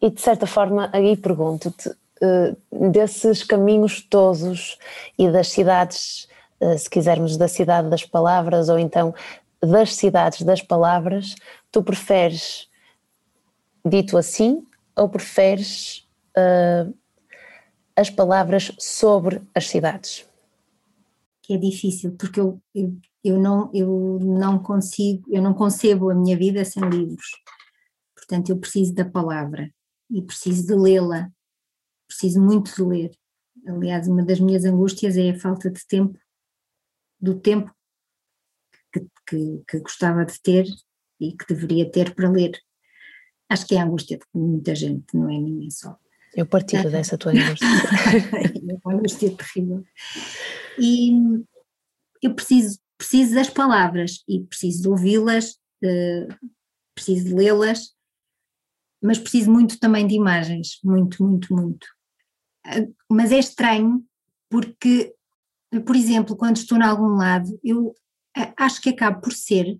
e 0.00 0.10
de 0.10 0.20
certa 0.20 0.46
forma 0.46 0.88
aí 0.92 1.16
pergunto-te 1.16 1.88
uh, 1.88 2.90
desses 2.90 3.42
caminhos 3.42 4.00
todos 4.02 4.78
e 5.18 5.28
das 5.30 5.48
cidades 5.48 6.28
eh, 6.28 6.33
se 6.78 6.88
quisermos, 6.88 7.36
da 7.36 7.48
cidade 7.48 7.88
das 7.88 8.04
palavras 8.04 8.68
ou 8.68 8.78
então 8.78 9.14
das 9.60 9.94
cidades 9.94 10.42
das 10.42 10.62
palavras, 10.62 11.34
tu 11.70 11.82
preferes 11.82 12.68
dito 13.84 14.16
assim 14.16 14.64
ou 14.96 15.08
preferes 15.08 16.06
uh, 16.36 16.94
as 17.96 18.10
palavras 18.10 18.72
sobre 18.78 19.42
as 19.54 19.68
cidades? 19.68 20.28
É 21.48 21.56
difícil, 21.56 22.16
porque 22.16 22.40
eu, 22.40 22.60
eu, 22.74 22.96
eu, 23.22 23.38
não, 23.38 23.70
eu 23.74 24.18
não 24.20 24.58
consigo, 24.58 25.22
eu 25.28 25.42
não 25.42 25.52
concebo 25.52 26.10
a 26.10 26.14
minha 26.14 26.36
vida 26.36 26.64
sem 26.64 26.82
livros. 26.88 27.26
Portanto, 28.14 28.50
eu 28.50 28.58
preciso 28.58 28.94
da 28.94 29.04
palavra 29.04 29.70
e 30.10 30.22
preciso 30.22 30.66
de 30.66 30.74
lê-la, 30.74 31.30
preciso 32.08 32.40
muito 32.40 32.74
de 32.74 32.82
ler. 32.82 33.10
Aliás, 33.66 34.08
uma 34.08 34.24
das 34.24 34.40
minhas 34.40 34.64
angústias 34.64 35.16
é 35.16 35.30
a 35.30 35.38
falta 35.38 35.70
de 35.70 35.86
tempo 35.86 36.18
do 37.24 37.40
tempo 37.40 37.74
que, 38.92 39.00
que, 39.26 39.64
que, 39.66 39.78
gostava 39.80 40.24
de 40.26 40.40
ter 40.40 40.66
e 41.18 41.34
que 41.34 41.46
deveria 41.48 41.90
ter 41.90 42.14
para 42.14 42.30
ler. 42.30 42.52
Acho 43.48 43.66
que 43.66 43.74
é 43.74 43.80
a 43.80 43.84
angústia 43.84 44.18
de 44.18 44.24
muita 44.34 44.74
gente, 44.74 45.06
não 45.14 45.30
é 45.30 45.38
minha 45.38 45.70
só. 45.70 45.96
Eu 46.34 46.46
partilho 46.46 46.90
dessa 46.90 47.16
tua 47.16 47.32
angústia. 47.32 47.66
é 48.68 48.78
uma 48.84 48.94
angústia 48.94 49.34
terrível. 49.34 49.84
E 50.78 51.12
eu 52.22 52.34
preciso, 52.34 52.78
preciso 52.98 53.34
das 53.34 53.48
palavras 53.48 54.22
e 54.28 54.40
preciso 54.40 54.82
de 54.82 54.88
ouvi-las, 54.88 55.52
uh, 55.82 56.50
preciso 56.94 57.26
de 57.26 57.34
lê-las, 57.34 57.94
mas 59.02 59.18
preciso 59.18 59.50
muito 59.50 59.78
também 59.78 60.06
de 60.06 60.14
imagens, 60.14 60.78
muito, 60.82 61.22
muito, 61.22 61.54
muito. 61.54 61.86
Uh, 62.66 62.94
mas 63.10 63.32
é 63.32 63.38
estranho 63.38 64.04
porque 64.50 65.14
por 65.82 65.96
exemplo, 65.96 66.36
quando 66.36 66.56
estou 66.56 66.78
em 66.78 66.82
algum 66.82 67.16
lado, 67.16 67.58
eu 67.62 67.94
acho 68.56 68.80
que 68.80 68.90
acabo 68.90 69.20
por 69.20 69.32
ser, 69.32 69.78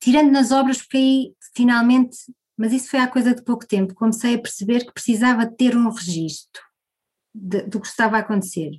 tirando 0.00 0.30
nas 0.30 0.52
obras, 0.52 0.78
porque 0.78 0.96
aí 0.96 1.34
finalmente 1.54 2.16
mas 2.56 2.72
isso 2.72 2.88
foi 2.88 3.00
há 3.00 3.06
coisa 3.06 3.34
de 3.34 3.42
pouco 3.42 3.66
tempo, 3.66 3.94
comecei 3.94 4.34
a 4.34 4.38
perceber 4.38 4.84
que 4.84 4.92
precisava 4.92 5.46
ter 5.46 5.76
um 5.76 5.90
registro 5.90 6.62
do 7.34 7.80
que 7.80 7.86
estava 7.86 8.16
a 8.16 8.20
acontecer. 8.20 8.70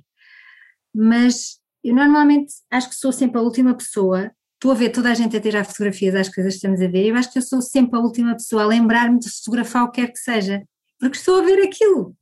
Mas 0.92 1.60
eu 1.84 1.94
normalmente 1.94 2.52
acho 2.70 2.88
que 2.88 2.96
sou 2.96 3.12
sempre 3.12 3.38
a 3.38 3.42
última 3.42 3.76
pessoa, 3.76 4.32
estou 4.54 4.72
a 4.72 4.74
ver 4.74 4.90
toda 4.90 5.10
a 5.10 5.14
gente 5.14 5.36
a 5.36 5.40
tirar 5.40 5.64
fotografias 5.64 6.16
às 6.16 6.28
coisas 6.28 6.54
que 6.54 6.56
estamos 6.56 6.80
a 6.80 6.88
ver, 6.88 7.04
e 7.04 7.08
eu 7.08 7.14
acho 7.14 7.32
que 7.32 7.38
eu 7.38 7.42
sou 7.42 7.62
sempre 7.62 7.96
a 7.96 8.02
última 8.02 8.32
pessoa 8.32 8.64
a 8.64 8.66
lembrar-me 8.66 9.20
de 9.20 9.30
fotografar 9.30 9.84
o 9.84 9.90
que 9.92 10.00
quer 10.00 10.12
que 10.12 10.18
seja, 10.18 10.64
porque 10.98 11.16
estou 11.16 11.38
a 11.38 11.42
ver 11.42 11.62
aquilo. 11.62 12.16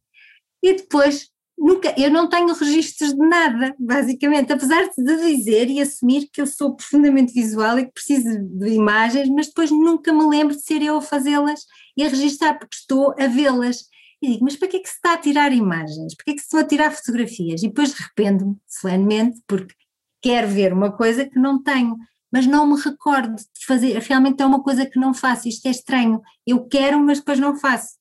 E 0.63 0.75
depois 0.75 1.31
nunca, 1.59 1.95
eu 1.99 2.11
não 2.11 2.29
tenho 2.29 2.53
registros 2.53 3.13
de 3.13 3.29
nada, 3.29 3.75
basicamente, 3.79 4.53
apesar 4.53 4.89
de 4.89 5.17
dizer 5.17 5.71
e 5.71 5.81
assumir 5.81 6.29
que 6.33 6.41
eu 6.41 6.47
sou 6.47 6.77
profundamente 6.77 7.33
visual 7.33 7.79
e 7.79 7.87
que 7.87 7.93
preciso 7.93 8.29
de 8.43 8.69
imagens, 8.69 9.29
mas 9.29 9.47
depois 9.47 9.71
nunca 9.71 10.13
me 10.13 10.27
lembro 10.27 10.55
de 10.55 10.63
ser 10.63 10.83
eu 10.83 10.97
a 10.97 11.03
fazê-las 11.03 11.61
e 11.97 12.05
a 12.05 12.09
registrar, 12.09 12.59
porque 12.59 12.77
estou 12.77 13.15
a 13.19 13.27
vê-las. 13.27 13.85
E 14.23 14.33
digo, 14.33 14.45
mas 14.45 14.57
para 14.57 14.69
que 14.69 14.77
é 14.79 14.81
que 14.81 14.89
se 14.89 14.97
está 14.97 15.15
a 15.15 15.19
tirar 15.19 15.53
imagens? 15.53 16.15
Para 16.15 16.25
que 16.25 16.31
é 16.31 16.35
que 16.35 16.41
se 16.41 16.47
estou 16.47 16.61
a 16.61 16.65
tirar 16.65 16.91
fotografias? 16.91 17.63
E 17.63 17.69
depois 17.69 17.95
arrependo-me, 17.99 18.57
solenemente, 18.67 19.41
porque 19.47 19.75
quero 20.23 20.49
ver 20.49 20.73
uma 20.73 20.93
coisa 20.93 21.25
que 21.25 21.39
não 21.39 21.63
tenho, 21.63 21.97
mas 22.33 22.47
não 22.47 22.67
me 22.67 22.81
recordo 22.81 23.37
de 23.37 23.67
fazer, 23.67 23.99
realmente 24.01 24.43
é 24.43 24.47
uma 24.47 24.63
coisa 24.63 24.85
que 24.85 24.99
não 24.99 25.15
faço, 25.15 25.49
isto 25.49 25.67
é 25.67 25.71
estranho, 25.71 26.21
eu 26.47 26.67
quero, 26.67 26.99
mas 26.99 27.19
depois 27.19 27.39
não 27.39 27.57
faço 27.57 27.96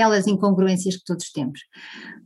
aquelas 0.00 0.26
incongruências 0.26 0.96
que 0.96 1.04
todos 1.04 1.30
temos. 1.30 1.60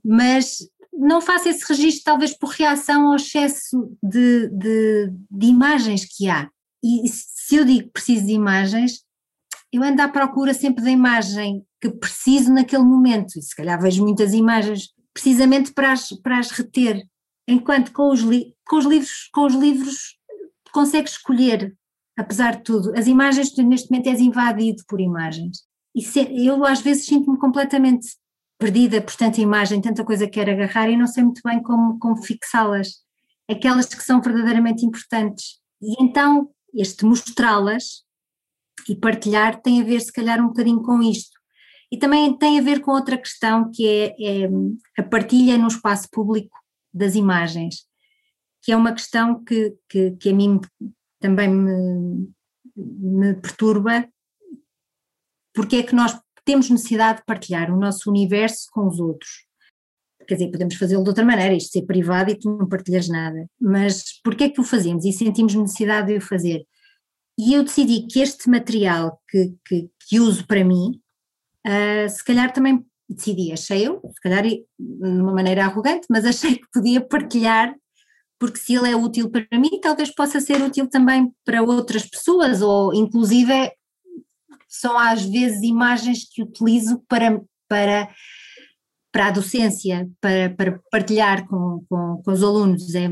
Mas 0.04 0.58
não 0.92 1.20
faço 1.20 1.48
esse 1.48 1.64
registro, 1.68 2.04
talvez 2.04 2.36
por 2.36 2.50
reação 2.50 3.08
ao 3.08 3.16
excesso 3.16 3.96
de, 4.02 4.48
de, 4.48 5.12
de 5.30 5.46
imagens 5.46 6.04
que 6.04 6.28
há. 6.28 6.48
E 6.82 7.08
se 7.08 7.56
eu 7.56 7.64
digo 7.64 7.86
que 7.86 7.92
preciso 7.92 8.26
de 8.26 8.32
imagens, 8.32 9.02
eu 9.72 9.82
ando 9.82 10.00
à 10.02 10.08
procura 10.08 10.54
sempre 10.54 10.84
da 10.84 10.90
imagem 10.90 11.64
que 11.80 11.90
preciso 11.90 12.52
naquele 12.52 12.84
momento, 12.84 13.36
e 13.36 13.42
se 13.42 13.54
calhar 13.56 13.80
vejo 13.80 14.04
muitas 14.04 14.32
imagens 14.32 14.90
precisamente 15.12 15.72
para 15.72 15.92
as, 15.92 16.10
para 16.22 16.38
as 16.38 16.50
reter, 16.50 17.02
enquanto 17.48 17.92
com 17.92 18.10
os, 18.10 18.20
com 18.66 18.76
os 18.76 18.84
livros, 18.84 19.28
com 19.32 19.46
os 19.46 19.54
livros 19.54 20.16
consegues 20.72 21.12
escolher, 21.12 21.76
apesar 22.16 22.56
de 22.56 22.62
tudo, 22.62 22.96
as 22.96 23.06
imagens 23.06 23.56
neste 23.56 23.90
momento 23.90 24.08
és 24.08 24.20
invadido 24.20 24.82
por 24.88 25.00
imagens, 25.00 25.58
e 25.94 26.02
se, 26.02 26.20
eu 26.46 26.64
às 26.64 26.80
vezes 26.80 27.06
sinto-me 27.06 27.38
completamente 27.38 28.08
perdida 28.58 29.00
por 29.00 29.14
tanta 29.14 29.40
imagem, 29.40 29.80
tanta 29.80 30.04
coisa 30.04 30.26
que 30.26 30.32
quero 30.32 30.50
agarrar 30.50 30.88
e 30.88 30.96
não 30.96 31.06
sei 31.06 31.22
muito 31.22 31.40
bem 31.44 31.62
como, 31.62 31.98
como 31.98 32.22
fixá-las, 32.22 33.02
aquelas 33.48 33.86
que 33.86 34.02
são 34.02 34.20
verdadeiramente 34.20 34.84
importantes. 34.84 35.60
E 35.80 36.02
então 36.02 36.50
este 36.72 37.04
mostrá-las 37.04 38.04
e 38.88 38.96
partilhar 38.96 39.60
tem 39.60 39.80
a 39.80 39.84
ver 39.84 40.00
se 40.00 40.12
calhar 40.12 40.40
um 40.40 40.48
bocadinho 40.48 40.82
com 40.82 41.02
isto. 41.02 41.38
E 41.92 41.98
também 41.98 42.36
tem 42.36 42.58
a 42.58 42.62
ver 42.62 42.80
com 42.80 42.90
outra 42.90 43.16
questão 43.16 43.70
que 43.70 43.86
é, 43.86 44.14
é 44.18 44.48
a 44.98 45.02
partilha 45.02 45.56
no 45.56 45.68
espaço 45.68 46.08
público 46.10 46.58
das 46.92 47.14
imagens, 47.14 47.86
que 48.62 48.72
é 48.72 48.76
uma 48.76 48.92
questão 48.92 49.44
que, 49.44 49.74
que, 49.88 50.12
que 50.12 50.30
a 50.30 50.34
mim 50.34 50.60
também 51.20 51.48
me, 51.48 52.28
me 52.76 53.34
perturba 53.34 54.08
porque 55.54 55.76
é 55.76 55.82
que 55.82 55.94
nós 55.94 56.18
temos 56.44 56.68
necessidade 56.68 57.20
de 57.20 57.24
partilhar 57.24 57.72
o 57.72 57.78
nosso 57.78 58.10
universo 58.10 58.68
com 58.72 58.86
os 58.86 58.98
outros. 58.98 59.46
Quer 60.26 60.34
dizer, 60.34 60.50
podemos 60.50 60.74
fazê-lo 60.74 61.02
de 61.02 61.08
outra 61.08 61.24
maneira, 61.24 61.54
isto 61.54 61.72
ser 61.72 61.82
privado 61.82 62.30
e 62.30 62.38
tu 62.38 62.50
não 62.56 62.68
partilhas 62.68 63.08
nada, 63.08 63.46
mas 63.60 64.20
porquê 64.22 64.44
é 64.44 64.48
que 64.48 64.60
o 64.60 64.64
fazemos 64.64 65.04
e 65.04 65.12
sentimos 65.12 65.54
necessidade 65.54 66.08
de 66.08 66.16
o 66.16 66.20
fazer? 66.20 66.66
E 67.38 67.54
eu 67.54 67.64
decidi 67.64 68.06
que 68.06 68.20
este 68.20 68.48
material 68.48 69.20
que, 69.28 69.54
que, 69.66 69.90
que 70.08 70.20
uso 70.20 70.46
para 70.46 70.64
mim, 70.64 71.00
uh, 71.66 72.08
se 72.08 72.24
calhar 72.24 72.52
também 72.52 72.84
decidi, 73.08 73.52
achei 73.52 73.86
eu, 73.86 74.00
se 74.14 74.20
calhar 74.20 74.42
de 74.44 74.64
uma 74.78 75.32
maneira 75.32 75.64
arrogante, 75.64 76.06
mas 76.08 76.24
achei 76.24 76.56
que 76.56 76.70
podia 76.72 77.00
partilhar, 77.00 77.74
porque 78.38 78.58
se 78.58 78.74
ele 78.74 78.90
é 78.90 78.96
útil 78.96 79.30
para 79.30 79.46
mim, 79.58 79.80
talvez 79.80 80.14
possa 80.14 80.40
ser 80.40 80.62
útil 80.62 80.88
também 80.88 81.32
para 81.44 81.62
outras 81.62 82.06
pessoas, 82.06 82.62
ou 82.62 82.94
inclusive 82.94 83.72
são 84.80 84.98
às 84.98 85.24
vezes 85.24 85.62
imagens 85.62 86.28
que 86.28 86.42
utilizo 86.42 87.02
para, 87.08 87.40
para, 87.68 88.08
para 89.12 89.28
a 89.28 89.30
docência, 89.30 90.10
para, 90.20 90.50
para 90.50 90.80
partilhar 90.90 91.46
com, 91.46 91.84
com, 91.88 92.20
com, 92.24 92.30
os 92.32 92.42
alunos. 92.42 92.94
É 92.94 93.08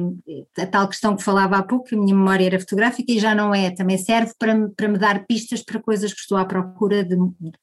a 0.58 0.66
tal 0.66 0.88
questão 0.88 1.16
que 1.16 1.22
falava 1.22 1.56
há 1.56 1.62
pouco, 1.62 1.84
que 1.84 1.94
a 1.94 1.98
minha 1.98 2.14
memória 2.14 2.46
era 2.46 2.60
fotográfica 2.60 3.12
e 3.12 3.18
já 3.18 3.34
não 3.34 3.54
é, 3.54 3.70
também 3.70 3.96
serve 3.96 4.32
para, 4.38 4.68
para 4.70 4.88
me 4.88 4.98
dar 4.98 5.24
pistas 5.26 5.62
para 5.62 5.80
coisas 5.80 6.12
que 6.12 6.20
estou 6.20 6.36
à 6.36 6.44
procura 6.44 7.04
de, 7.04 7.16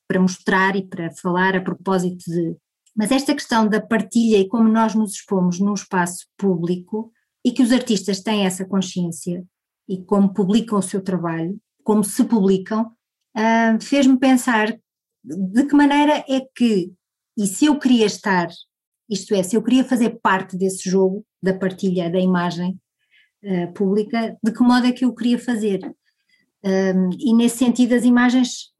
para 0.07 0.21
mostrar 0.21 0.75
e 0.75 0.87
para 0.87 1.11
falar 1.11 1.55
a 1.55 1.61
propósito 1.61 2.23
de. 2.31 2.55
Mas 2.95 3.11
esta 3.11 3.33
questão 3.33 3.67
da 3.67 3.81
partilha 3.81 4.37
e 4.37 4.47
como 4.47 4.67
nós 4.67 4.95
nos 4.95 5.13
expomos 5.13 5.59
num 5.59 5.73
espaço 5.73 6.25
público 6.37 7.11
e 7.45 7.51
que 7.51 7.63
os 7.63 7.71
artistas 7.71 8.21
têm 8.21 8.45
essa 8.45 8.65
consciência 8.65 9.43
e 9.87 9.97
como 10.03 10.33
publicam 10.33 10.79
o 10.79 10.83
seu 10.83 11.01
trabalho, 11.01 11.57
como 11.83 12.03
se 12.03 12.23
publicam, 12.23 12.91
uh, 13.37 13.81
fez-me 13.81 14.17
pensar 14.17 14.77
de 15.23 15.65
que 15.65 15.75
maneira 15.75 16.23
é 16.27 16.41
que, 16.55 16.91
e 17.37 17.47
se 17.47 17.65
eu 17.65 17.77
queria 17.77 18.05
estar, 18.05 18.47
isto 19.09 19.33
é, 19.33 19.43
se 19.43 19.55
eu 19.55 19.63
queria 19.63 19.83
fazer 19.83 20.19
parte 20.21 20.57
desse 20.57 20.89
jogo 20.89 21.25
da 21.41 21.53
partilha 21.53 22.09
da 22.09 22.19
imagem 22.19 22.79
uh, 23.43 23.73
pública, 23.73 24.37
de 24.43 24.51
que 24.51 24.63
modo 24.63 24.85
é 24.87 24.91
que 24.91 25.05
eu 25.05 25.13
queria 25.13 25.39
fazer? 25.39 25.79
Um, 26.63 27.09
e 27.17 27.33
nesse 27.33 27.57
sentido 27.57 27.93
as 27.93 28.03
imagens 28.03 28.73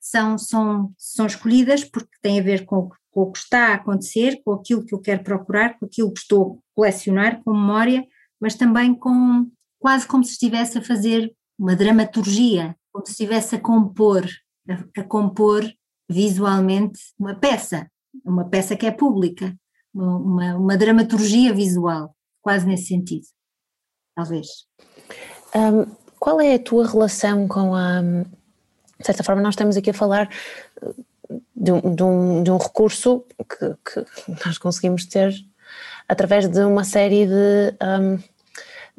são, 0.00 0.38
são, 0.38 0.92
são 0.96 1.26
escolhidas 1.26 1.84
porque 1.84 2.16
têm 2.22 2.40
a 2.40 2.42
ver 2.42 2.64
com, 2.64 2.88
com 3.10 3.22
o 3.22 3.32
que 3.32 3.38
está 3.38 3.68
a 3.68 3.74
acontecer, 3.74 4.40
com 4.44 4.52
aquilo 4.52 4.84
que 4.84 4.94
eu 4.94 5.00
quero 5.00 5.22
procurar, 5.22 5.78
com 5.78 5.86
aquilo 5.86 6.12
que 6.12 6.20
estou 6.20 6.52
a 6.52 6.74
colecionar 6.74 7.42
com 7.42 7.52
memória, 7.52 8.06
mas 8.40 8.54
também 8.54 8.94
com 8.94 9.50
quase 9.78 10.06
como 10.06 10.24
se 10.24 10.32
estivesse 10.32 10.78
a 10.78 10.82
fazer 10.82 11.32
uma 11.58 11.76
dramaturgia 11.76 12.76
como 12.98 13.06
se 13.06 13.12
estivesse 13.12 13.54
a 13.54 13.60
compor, 13.60 14.26
a, 14.68 15.00
a, 15.00 15.04
compor 15.04 15.64
visualmente 16.08 16.98
uma 17.18 17.34
peça, 17.34 17.88
uma 18.24 18.44
peça 18.44 18.76
que 18.76 18.86
é 18.86 18.90
pública, 18.90 19.54
uma, 19.94 20.56
uma, 20.56 20.76
dramaturgia 20.76 21.54
visual, 21.54 22.14
quase 22.42 22.66
nesse 22.66 22.86
sentido, 22.86 23.26
talvez. 24.16 24.48
Um, 25.54 25.86
qual 26.18 26.40
é 26.40 26.54
a 26.54 26.58
tua 26.58 26.86
relação 26.86 27.46
com 27.46 27.74
a. 27.74 28.00
De 28.02 29.06
certa 29.06 29.22
forma, 29.22 29.40
nós 29.40 29.54
estamos 29.54 29.76
aqui 29.76 29.90
a 29.90 29.94
falar 29.94 30.28
de 31.54 31.70
um, 31.70 31.94
de 31.94 32.02
um, 32.02 32.42
de 32.42 32.50
um 32.50 32.56
recurso 32.56 33.24
que, 33.38 33.76
que, 33.84 34.44
nós 34.44 34.58
conseguimos 34.58 35.06
ter 35.06 35.32
através 36.08 36.48
de 36.48 36.60
uma 36.64 36.82
série 36.82 37.26
de, 37.26 37.76
um, 37.80 38.16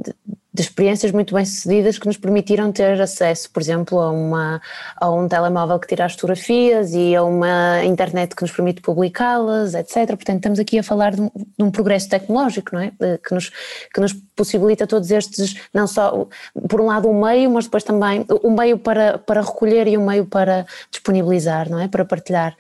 de, 0.01 0.15
de 0.60 0.67
experiências 0.67 1.13
muito 1.13 1.34
bem 1.34 1.45
sucedidas 1.45 1.98
que 1.98 2.06
nos 2.06 2.17
permitiram 2.17 2.69
ter 2.69 3.00
acesso, 3.02 3.50
por 3.50 3.62
exemplo, 3.62 3.98
a, 4.00 4.12
uma, 4.12 4.62
a 4.98 5.10
um 5.10 5.26
telemóvel 5.26 5.80
que 5.80 5.88
tira 5.88 6.04
as 6.04 6.13
fotografias 6.13 6.93
e 6.93 7.15
a 7.15 7.24
uma 7.24 7.84
internet 7.86 8.36
que 8.36 8.41
nos 8.41 8.52
permite 8.52 8.82
publicá-las, 8.82 9.74
etc. 9.74 10.08
Portanto, 10.08 10.38
estamos 10.38 10.60
aqui 10.60 10.78
a 10.78 10.84
falar 10.84 11.15
de 11.15 11.22
um, 11.22 11.32
de 11.34 11.63
um, 11.63 11.72
progresso 11.72 12.10
tecnológico, 12.10 12.76
não 12.76 12.82
é? 12.82 12.91
Que 13.24 13.34
nos, 13.34 13.50
que 13.93 14.02
nos 14.02 14.12
possibilita 14.36 14.86
todos 14.86 15.10
estes, 15.12 15.56
não 15.74 15.88
só, 15.88 16.28
por 16.67 16.82
um 16.82 16.88
lado, 16.88 17.08
um 17.08 17.22
meio, 17.22 17.50
mas 17.52 17.63
depois 17.65 17.84
também 17.84 18.26
um 18.43 18.52
meio 18.52 18.78
para, 18.78 19.17
para 19.17 19.41
recolher 19.41 19.88
e 19.88 19.98
um 19.98 20.06
meio 20.06 20.26
para 20.26 20.65
disponibilizar, 20.91 21.69
não 21.69 21.80
é? 21.80 21.88
Para 21.88 22.04
partilhar. 22.04 22.56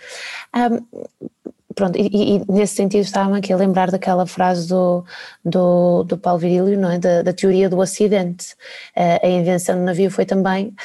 Um, 0.55 1.19
pronto, 1.79 1.97
e, 1.97 2.35
e, 2.35 2.51
nesse 2.51 2.75
sentido 2.75 3.03
estava-me 3.03 3.37
aqui 3.37 3.53
a 3.53 3.55
lembrar 3.55 3.89
daquela 3.89 4.27
frase 4.27 4.67
do, 4.67 5.05
do, 5.45 6.03
do 6.03 6.17
Paulo 6.17 6.37
Virílio, 6.37 6.77
não 6.77 6.91
é? 6.91 6.99
Da, 6.99 7.21
da 7.21 7.31
teoria 7.31 7.69
do 7.69 7.81
acidente. 7.81 8.53
Uh, 8.97 9.25
a 9.25 9.27
invenção 9.29 9.77
do 9.77 9.83
navio 9.83 10.11
foi 10.11 10.25
também 10.25 10.75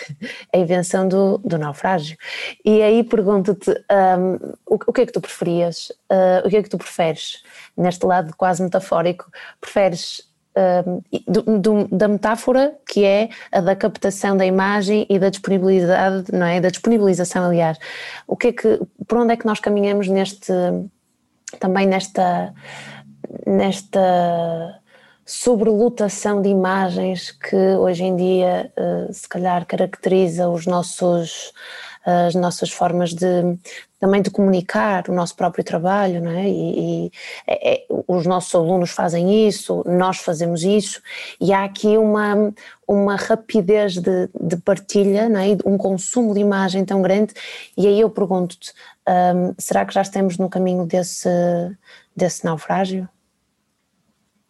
a 0.55 0.57
invenção 0.57 1.09
do, 1.09 1.39
do 1.39 1.59
naufrágio. 1.59 2.17
E 2.65 2.81
aí 2.81 3.03
pergunto-te, 3.03 3.71
um, 3.71 4.35
o, 4.67 4.79
o, 4.87 4.93
que 4.93 5.01
é 5.01 5.07
que 5.07 5.13
tu 5.13 5.21
preferias? 5.21 5.91
Uh, 6.09 6.47
o 6.47 6.49
que 6.49 6.59
é 6.59 6.63
que 6.63 6.71
tu 6.71 6.79
preferes? 6.79 7.43
Neste 7.77 8.07
lado 8.07 8.33
quase 8.37 8.63
metafórico, 8.63 9.29
preferes 9.61 10.23
do, 11.27 11.43
do, 11.59 11.89
da 11.89 12.09
metáfora 12.09 12.77
que 12.89 13.05
é 13.05 13.29
a 13.51 13.61
da 13.61 13.75
captação 13.75 14.37
da 14.37 14.47
imagem 14.47 15.07
e 15.09 15.19
da 15.19 15.29
disponibilidade, 15.29 16.27
não 16.33 16.47
é? 16.47 16.61
Da 16.61 16.69
disponibilização, 16.69 17.45
aliás. 17.45 17.79
O 18.27 18.37
que 18.37 18.49
é 18.49 18.53
que, 18.53 18.81
por 19.07 19.19
onde 19.19 19.33
é 19.33 19.37
que 19.37 19.47
nós 19.47 19.59
caminhamos 19.59 20.09
neste, 20.09 20.53
também 21.59 21.87
nesta, 21.87 22.55
nesta 23.47 24.81
sobrelotação 25.27 26.41
de 26.41 26.49
imagens 26.49 27.33
que 27.33 27.57
hoje 27.57 28.05
em 28.05 28.15
dia 28.15 28.71
uh, 28.77 29.13
se 29.13 29.29
calhar 29.29 29.67
caracteriza 29.67 30.49
os 30.49 30.67
nossos 30.67 31.53
as 32.05 32.35
nossas 32.35 32.71
formas 32.71 33.15
de, 33.15 33.57
também 34.05 34.21
de 34.21 34.29
comunicar 34.29 35.09
o 35.09 35.15
nosso 35.15 35.35
próprio 35.35 35.65
trabalho, 35.65 36.23
não 36.23 36.31
é? 36.31 36.47
E, 36.47 37.07
e 37.07 37.13
é, 37.47 37.73
é, 37.73 37.87
os 38.07 38.27
nossos 38.27 38.55
alunos 38.55 38.91
fazem 38.91 39.49
isso, 39.49 39.83
nós 39.87 40.19
fazemos 40.19 40.63
isso, 40.63 41.01
e 41.41 41.55
há 41.55 41.65
aqui 41.65 41.97
uma, 41.97 42.53
uma 42.87 43.17
rapidez 43.17 43.95
de, 43.95 44.29
de 44.39 44.59
partilha, 44.59 45.27
não 45.27 45.41
é? 45.41 45.57
um 45.65 45.79
consumo 45.79 46.35
de 46.35 46.41
imagem 46.41 46.85
tão 46.85 47.01
grande, 47.01 47.33
e 47.79 47.87
aí 47.87 47.99
eu 47.99 48.11
pergunto-te, 48.11 48.75
um, 49.09 49.55
será 49.57 49.87
que 49.87 49.95
já 49.95 50.03
estamos 50.03 50.37
no 50.37 50.51
caminho 50.51 50.85
desse, 50.85 51.31
desse 52.15 52.45
naufrágio? 52.45 53.09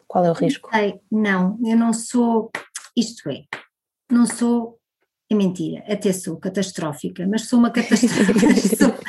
Qual 0.05 0.25
é 0.25 0.31
o 0.31 0.33
risco? 0.33 0.67
Não, 1.09 1.57
eu 1.63 1.77
não 1.77 1.93
sou, 1.93 2.51
isto 2.93 3.29
é, 3.29 3.43
não 4.11 4.25
sou 4.25 4.77
é 5.31 5.33
mentira, 5.33 5.81
até 5.87 6.11
sou 6.11 6.35
catastrófica, 6.35 7.25
mas 7.25 7.47
sou 7.47 7.57
uma 7.57 7.71
catastrófica. 7.71 8.99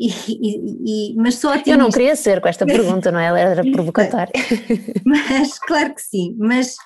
E, 0.00 0.08
e, 0.28 1.12
e, 1.12 1.14
mas 1.16 1.34
sou 1.34 1.50
otimista. 1.50 1.70
Eu 1.70 1.78
não 1.78 1.90
queria 1.90 2.16
ser 2.16 2.40
com 2.40 2.48
esta 2.48 2.64
pergunta, 2.64 3.12
não 3.12 3.20
é? 3.20 3.26
Ela 3.26 3.38
era 3.38 3.62
provocatória. 3.70 4.32
mas, 5.04 5.58
claro 5.58 5.94
que 5.94 6.00
sim, 6.00 6.34
mas 6.38 6.76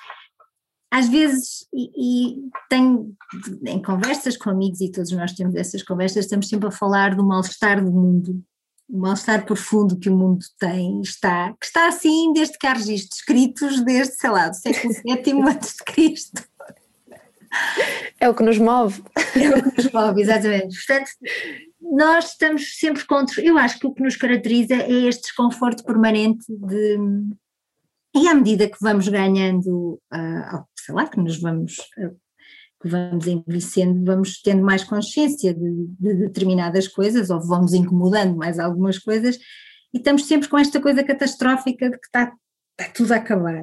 às 0.91 1.09
vezes, 1.09 1.67
e, 1.73 1.91
e, 1.97 2.37
tenho 2.69 3.15
em 3.67 3.81
conversas 3.81 4.37
com 4.37 4.51
amigos, 4.51 4.81
e 4.81 4.91
todos 4.91 5.13
nós 5.13 5.33
temos 5.33 5.55
essas 5.55 5.83
conversas, 5.83 6.25
estamos 6.25 6.49
sempre 6.49 6.69
a 6.69 6.73
falar 6.73 7.15
do 7.15 7.25
mal-estar 7.25 7.85
do 7.85 7.91
mundo, 7.91 8.43
o 8.89 8.99
mal-estar 8.99 9.45
profundo 9.45 9.99
que 9.99 10.11
o 10.11 10.17
mundo 10.17 10.45
tem, 10.59 11.01
está, 11.01 11.53
que 11.61 11.67
está 11.67 11.89
assim 11.89 12.33
desde 12.33 12.59
que 12.59 12.67
há 12.67 12.73
registros 12.73 13.19
escritos, 13.19 13.81
desde, 13.85 14.15
sei 14.15 14.31
lá, 14.31 14.49
do 14.49 14.57
século 14.57 14.95
VII 15.05 15.43
antes 15.43 15.75
de 15.75 15.85
Cristo. 15.85 16.45
É 18.21 18.29
o 18.29 18.35
que 18.35 18.43
nos 18.43 18.59
move. 18.59 19.03
É 19.37 19.49
o 19.51 19.63
que 19.63 19.83
nos 19.83 19.93
move, 19.93 20.23
exatamente. 20.23 20.77
Portanto, 20.77 21.11
nós 21.93 22.31
estamos 22.31 22.79
sempre 22.79 23.05
contra. 23.07 23.43
Eu 23.43 23.59
acho 23.59 23.79
que 23.79 23.87
o 23.87 23.93
que 23.93 24.03
nos 24.03 24.17
caracteriza 24.17 24.75
é 24.75 24.93
este 25.09 25.23
desconforto 25.23 25.85
permanente 25.85 26.45
de. 26.49 26.99
E 28.17 28.29
à 28.29 28.35
medida 28.35 28.69
que 28.69 28.79
vamos 28.81 29.09
ganhando, 29.09 30.01
uh, 30.13 30.65
sei 30.77 30.95
lá, 30.95 31.09
que 31.09 31.21
nos 31.21 31.41
vamos. 31.41 31.79
Uh, 31.99 32.17
que 32.81 32.89
vamos 32.89 33.27
envelhecendo, 33.27 34.05
vamos 34.05 34.43
tendo 34.43 34.63
mais 34.63 34.85
consciência 34.85 35.55
de, 35.55 35.87
de 35.99 36.15
determinadas 36.17 36.87
coisas, 36.87 37.31
ou 37.31 37.41
vamos 37.41 37.73
incomodando 37.73 38.37
mais 38.37 38.59
algumas 38.59 38.99
coisas, 38.99 39.39
e 39.95 39.97
estamos 39.97 40.27
sempre 40.27 40.51
com 40.51 40.59
esta 40.59 40.79
coisa 40.83 41.03
catastrófica 41.03 41.89
de 41.89 41.99
que 41.99 42.05
está, 42.05 42.31
está 42.79 42.93
tudo 42.93 43.13
a 43.13 43.17
acabar 43.17 43.63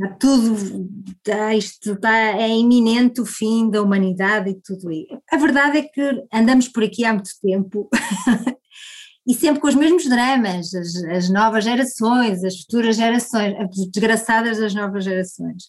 está 0.00 0.16
tudo, 0.16 0.88
está, 1.08 1.54
isto 1.54 1.92
está, 1.92 2.16
é 2.16 2.48
iminente 2.48 3.20
o 3.20 3.26
fim 3.26 3.70
da 3.70 3.82
humanidade 3.82 4.50
e 4.50 4.54
tudo 4.54 4.90
isso. 4.90 5.20
A 5.30 5.36
verdade 5.36 5.78
é 5.78 5.82
que 5.82 6.24
andamos 6.32 6.68
por 6.68 6.82
aqui 6.82 7.04
há 7.04 7.12
muito 7.12 7.30
tempo 7.42 7.88
e 9.28 9.34
sempre 9.34 9.60
com 9.60 9.68
os 9.68 9.74
mesmos 9.74 10.08
dramas, 10.08 10.74
as, 10.74 10.96
as, 11.04 11.30
novas 11.30 11.64
gerações, 11.64 12.42
as 12.42 12.60
futuras 12.62 12.96
gerações, 12.96 13.54
as 13.60 13.90
desgraçadas 13.90 14.58
das 14.58 14.74
novas 14.74 15.04
gerações. 15.04 15.64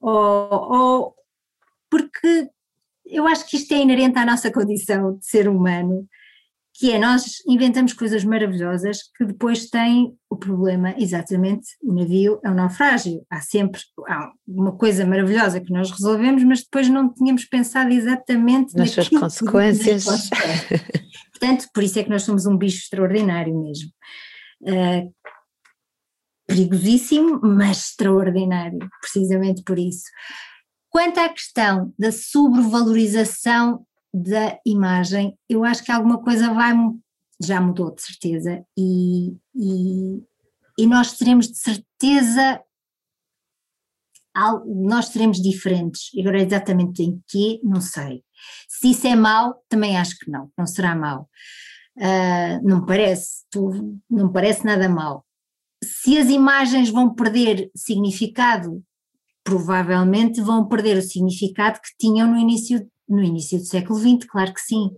Ou, 0.00 0.72
ou 0.72 1.14
porque 1.90 2.48
eu 3.06 3.26
acho 3.26 3.46
que 3.46 3.56
isto 3.56 3.72
é 3.74 3.78
inerente 3.78 4.18
à 4.18 4.24
nossa 4.24 4.50
condição 4.50 5.16
de 5.18 5.26
ser 5.26 5.48
humano 5.48 6.08
que 6.76 6.90
é 6.90 6.98
nós 6.98 7.36
inventamos 7.46 7.92
coisas 7.92 8.24
maravilhosas 8.24 8.98
que 9.16 9.24
depois 9.24 9.70
têm 9.70 10.12
o 10.28 10.36
problema, 10.36 10.92
exatamente, 10.98 11.68
o 11.80 11.94
navio 11.94 12.40
é 12.44 12.50
um 12.50 12.54
naufrágio, 12.54 13.24
há 13.30 13.40
sempre 13.40 13.80
há 14.08 14.32
uma 14.46 14.72
coisa 14.72 15.06
maravilhosa 15.06 15.60
que 15.60 15.72
nós 15.72 15.92
resolvemos, 15.92 16.42
mas 16.42 16.64
depois 16.64 16.88
não 16.88 17.14
tínhamos 17.14 17.44
pensado 17.44 17.92
exatamente 17.92 18.76
nas 18.76 18.90
suas 18.90 19.08
consequências. 19.08 20.04
Portanto, 21.30 21.68
por 21.72 21.84
isso 21.84 22.00
é 22.00 22.02
que 22.02 22.10
nós 22.10 22.24
somos 22.24 22.44
um 22.44 22.56
bicho 22.56 22.78
extraordinário 22.78 23.56
mesmo. 23.56 23.90
Uh, 24.62 25.14
perigosíssimo, 26.48 27.40
mas 27.40 27.90
extraordinário, 27.90 28.80
precisamente 29.00 29.62
por 29.62 29.78
isso. 29.78 30.04
Quanto 30.90 31.18
à 31.18 31.28
questão 31.28 31.92
da 31.96 32.10
sobrevalorização 32.10 33.86
da 34.14 34.60
imagem, 34.64 35.36
eu 35.48 35.64
acho 35.64 35.82
que 35.82 35.90
alguma 35.90 36.22
coisa 36.22 36.54
vai, 36.54 36.72
já 37.42 37.60
mudou 37.60 37.92
de 37.92 38.00
certeza, 38.00 38.64
e, 38.78 39.36
e, 39.52 40.22
e 40.78 40.86
nós 40.86 41.18
teremos 41.18 41.48
de 41.48 41.58
certeza, 41.58 42.62
nós 44.66 45.06
seremos 45.06 45.42
diferentes, 45.42 46.10
agora 46.16 46.40
exatamente 46.40 47.02
em 47.02 47.20
que, 47.26 47.60
não 47.64 47.80
sei. 47.80 48.22
Se 48.68 48.92
isso 48.92 49.04
é 49.08 49.16
mau, 49.16 49.60
também 49.68 49.96
acho 49.96 50.16
que 50.16 50.30
não, 50.30 50.48
não 50.56 50.66
será 50.66 50.94
mau. 50.94 51.28
Uh, 51.96 52.62
não 52.62 52.86
parece, 52.86 53.44
tu, 53.50 53.98
não 54.08 54.30
parece 54.30 54.64
nada 54.64 54.88
mau. 54.88 55.24
Se 55.82 56.18
as 56.18 56.28
imagens 56.28 56.88
vão 56.88 57.14
perder 57.14 57.70
significado, 57.74 58.82
provavelmente 59.44 60.40
vão 60.40 60.66
perder 60.66 60.98
o 60.98 61.02
significado 61.02 61.80
que 61.80 61.96
tinham 61.98 62.30
no 62.30 62.38
início 62.38 62.88
no 63.08 63.22
início 63.22 63.58
do 63.58 63.64
século 63.64 63.98
XX, 63.98 64.26
claro 64.28 64.52
que 64.52 64.60
sim, 64.60 64.90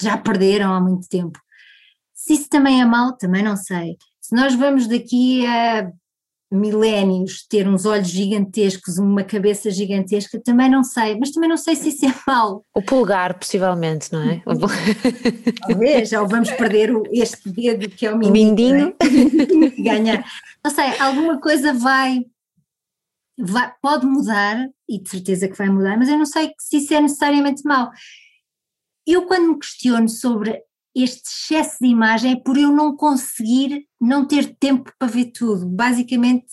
já 0.00 0.16
perderam 0.16 0.72
há 0.72 0.80
muito 0.80 1.08
tempo. 1.08 1.38
Se 2.14 2.34
isso 2.34 2.48
também 2.48 2.80
é 2.80 2.84
mau, 2.84 3.16
também 3.16 3.42
não 3.42 3.56
sei. 3.56 3.96
Se 4.20 4.34
nós 4.34 4.54
vamos 4.54 4.86
daqui 4.86 5.46
a 5.46 5.90
milénios 6.52 7.46
ter 7.48 7.68
uns 7.68 7.86
olhos 7.86 8.08
gigantescos, 8.08 8.98
uma 8.98 9.22
cabeça 9.22 9.70
gigantesca, 9.70 10.40
também 10.40 10.68
não 10.68 10.82
sei, 10.82 11.16
mas 11.18 11.30
também 11.30 11.48
não 11.48 11.56
sei 11.56 11.76
se 11.76 11.90
isso 11.90 12.06
é 12.06 12.14
mau. 12.26 12.64
O 12.74 12.82
pulgar, 12.82 13.38
possivelmente, 13.38 14.12
não 14.12 14.20
é? 14.28 14.42
Talvez, 15.66 16.12
ou 16.12 16.26
vamos 16.26 16.50
perder 16.50 16.92
este 17.12 17.48
dedo 17.50 17.88
que 17.88 18.04
é 18.04 18.12
o 18.12 18.18
mindinho, 18.18 18.94
o 19.00 19.04
mindinho 19.04 19.70
que 19.70 19.82
ganha. 19.82 20.24
Não 20.64 20.70
sei, 20.70 20.98
alguma 20.98 21.40
coisa 21.40 21.72
vai 21.72 22.24
vai, 23.40 23.72
pode 23.80 24.06
mudar, 24.06 24.68
e 24.88 25.00
de 25.00 25.08
certeza 25.08 25.48
que 25.48 25.56
vai 25.56 25.68
mudar, 25.68 25.96
mas 25.96 26.08
eu 26.08 26.18
não 26.18 26.26
sei 26.26 26.52
se 26.58 26.78
isso 26.78 26.94
é 26.94 27.00
necessariamente 27.00 27.62
mau. 27.64 27.90
Eu, 29.06 29.26
quando 29.26 29.48
me 29.48 29.58
questiono 29.58 30.08
sobre 30.08 30.62
este 30.94 31.28
excesso 31.28 31.78
de 31.80 31.88
imagem, 31.88 32.32
é 32.32 32.36
por 32.36 32.56
eu 32.56 32.70
não 32.72 32.96
conseguir, 32.96 33.86
não 34.00 34.26
ter 34.26 34.56
tempo 34.56 34.92
para 34.98 35.08
ver 35.08 35.32
tudo. 35.32 35.66
Basicamente, 35.66 36.46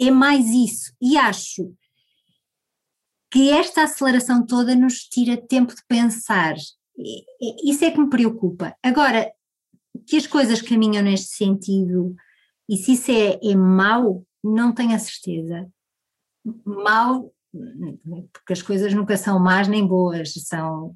é 0.00 0.10
mais 0.10 0.46
isso. 0.46 0.92
E 1.00 1.16
acho 1.16 1.72
que 3.30 3.50
esta 3.50 3.82
aceleração 3.82 4.44
toda 4.44 4.74
nos 4.74 5.00
tira 5.00 5.36
tempo 5.36 5.74
de 5.74 5.82
pensar. 5.88 6.54
Isso 7.64 7.84
é 7.84 7.90
que 7.90 8.00
me 8.00 8.10
preocupa. 8.10 8.76
Agora, 8.82 9.32
que 10.06 10.16
as 10.16 10.26
coisas 10.26 10.60
caminham 10.60 11.02
neste 11.02 11.36
sentido, 11.36 12.14
e 12.68 12.76
se 12.76 12.92
isso 12.92 13.10
é, 13.10 13.38
é 13.42 13.54
mau, 13.54 14.24
não 14.42 14.72
tenho 14.72 14.94
a 14.94 14.98
certeza 14.98 15.70
mal, 16.64 17.32
porque 18.32 18.52
as 18.52 18.62
coisas 18.62 18.92
nunca 18.92 19.16
são 19.16 19.38
más 19.38 19.68
nem 19.68 19.86
boas, 19.86 20.32
são, 20.46 20.94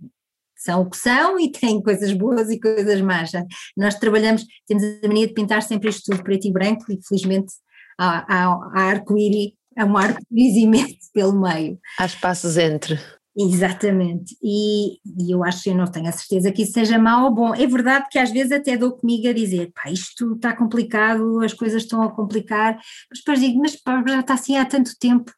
são 0.56 0.82
o 0.82 0.90
que 0.90 0.96
são 0.96 1.38
e 1.38 1.50
têm 1.50 1.82
coisas 1.82 2.12
boas 2.12 2.50
e 2.50 2.60
coisas 2.60 3.00
más. 3.00 3.32
Nós 3.76 3.94
trabalhamos, 3.96 4.44
temos 4.66 4.82
a 4.82 5.08
mania 5.08 5.26
de 5.26 5.34
pintar 5.34 5.62
sempre 5.62 5.88
isto 5.88 6.10
tudo 6.10 6.22
preto 6.22 6.46
e 6.46 6.52
branco 6.52 6.84
e 6.92 6.98
felizmente 7.06 7.52
há, 7.98 8.24
há, 8.28 8.70
há 8.74 8.82
arco-íris, 8.90 9.52
há 9.76 9.84
um 9.84 9.96
arco-íris 9.96 10.56
imenso 10.62 11.10
pelo 11.12 11.40
meio. 11.40 11.78
Há 11.98 12.06
espaços 12.06 12.56
entre. 12.56 12.98
Exatamente, 13.36 14.36
e, 14.42 14.98
e, 15.06 15.32
eu 15.32 15.44
acho 15.44 15.62
que 15.62 15.70
eu 15.70 15.74
não 15.74 15.86
tenho 15.86 16.08
a 16.08 16.12
certeza 16.12 16.50
que 16.50 16.62
isso 16.62 16.72
seja 16.72 16.98
mau 16.98 17.26
ou 17.26 17.34
bom. 17.34 17.54
É 17.54 17.64
verdade 17.64 18.06
que 18.10 18.18
às 18.18 18.30
vezes 18.30 18.50
até 18.50 18.76
dou 18.76 18.92
comigo 18.92 19.28
a 19.28 19.32
dizer, 19.32 19.70
pá, 19.72 19.88
isto 19.88 20.34
está 20.34 20.54
complicado, 20.54 21.40
as 21.40 21.54
coisas 21.54 21.84
estão 21.84 22.02
a 22.02 22.10
complicar, 22.10 22.74
mas 23.08 23.20
depois 23.20 23.38
digo, 23.38 23.60
mas 23.60 23.76
pá, 23.76 24.02
já 24.06 24.20
está 24.20 24.34
assim 24.34 24.56
há 24.56 24.64
tanto 24.64 24.90
tempo, 24.98 25.32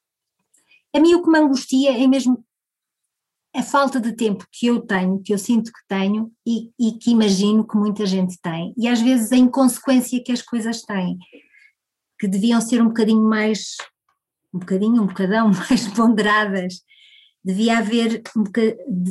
a 0.95 1.01
mim 1.01 1.15
o 1.15 1.23
que 1.23 1.31
me 1.31 1.39
angustia 1.39 1.97
é 1.99 2.07
mesmo 2.07 2.45
a 3.55 3.63
falta 3.63 4.01
de 4.01 4.13
tempo 4.13 4.47
que 4.51 4.67
eu 4.67 4.81
tenho, 4.81 5.23
que 5.23 5.33
eu 5.33 5.39
sinto 5.39 5.71
que 5.71 5.87
tenho 5.87 6.33
e, 6.47 6.71
e, 6.79 6.99
que 6.99 7.11
imagino 7.11 7.67
que 7.67 7.77
muita 7.77 8.07
gente 8.07 8.41
tem, 8.41 8.73
e 8.77 8.89
às 8.89 9.01
vezes 9.01 9.31
a 9.31 9.37
inconsequência 9.37 10.23
que 10.25 10.33
as 10.33 10.41
coisas 10.41 10.83
têm, 10.83 11.19
que 12.19 12.27
deviam 12.27 12.61
ser 12.61 12.81
um 12.81 12.89
bocadinho 12.89 13.23
mais, 13.23 13.77
um 14.55 14.59
bocadinho, 14.59 15.03
um 15.03 15.07
bocadão 15.07 15.51
mais 15.69 15.87
ponderadas, 15.89 16.83
devia 17.45 17.79
haver, 17.79 18.23
um 18.35 18.45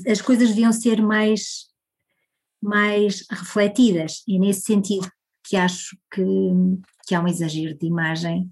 as 0.09 0.21
coisas 0.21 0.49
deviam 0.49 0.71
ser 0.71 1.01
mais, 1.01 1.67
mais 2.61 3.25
refletidas, 3.29 4.23
e 4.27 4.39
nesse 4.39 4.61
sentido 4.61 5.07
que 5.43 5.55
acho 5.55 5.95
que, 6.11 6.23
que 7.05 7.13
há 7.13 7.21
um 7.21 7.27
exagero 7.27 7.77
de 7.77 7.85
imagem 7.85 8.49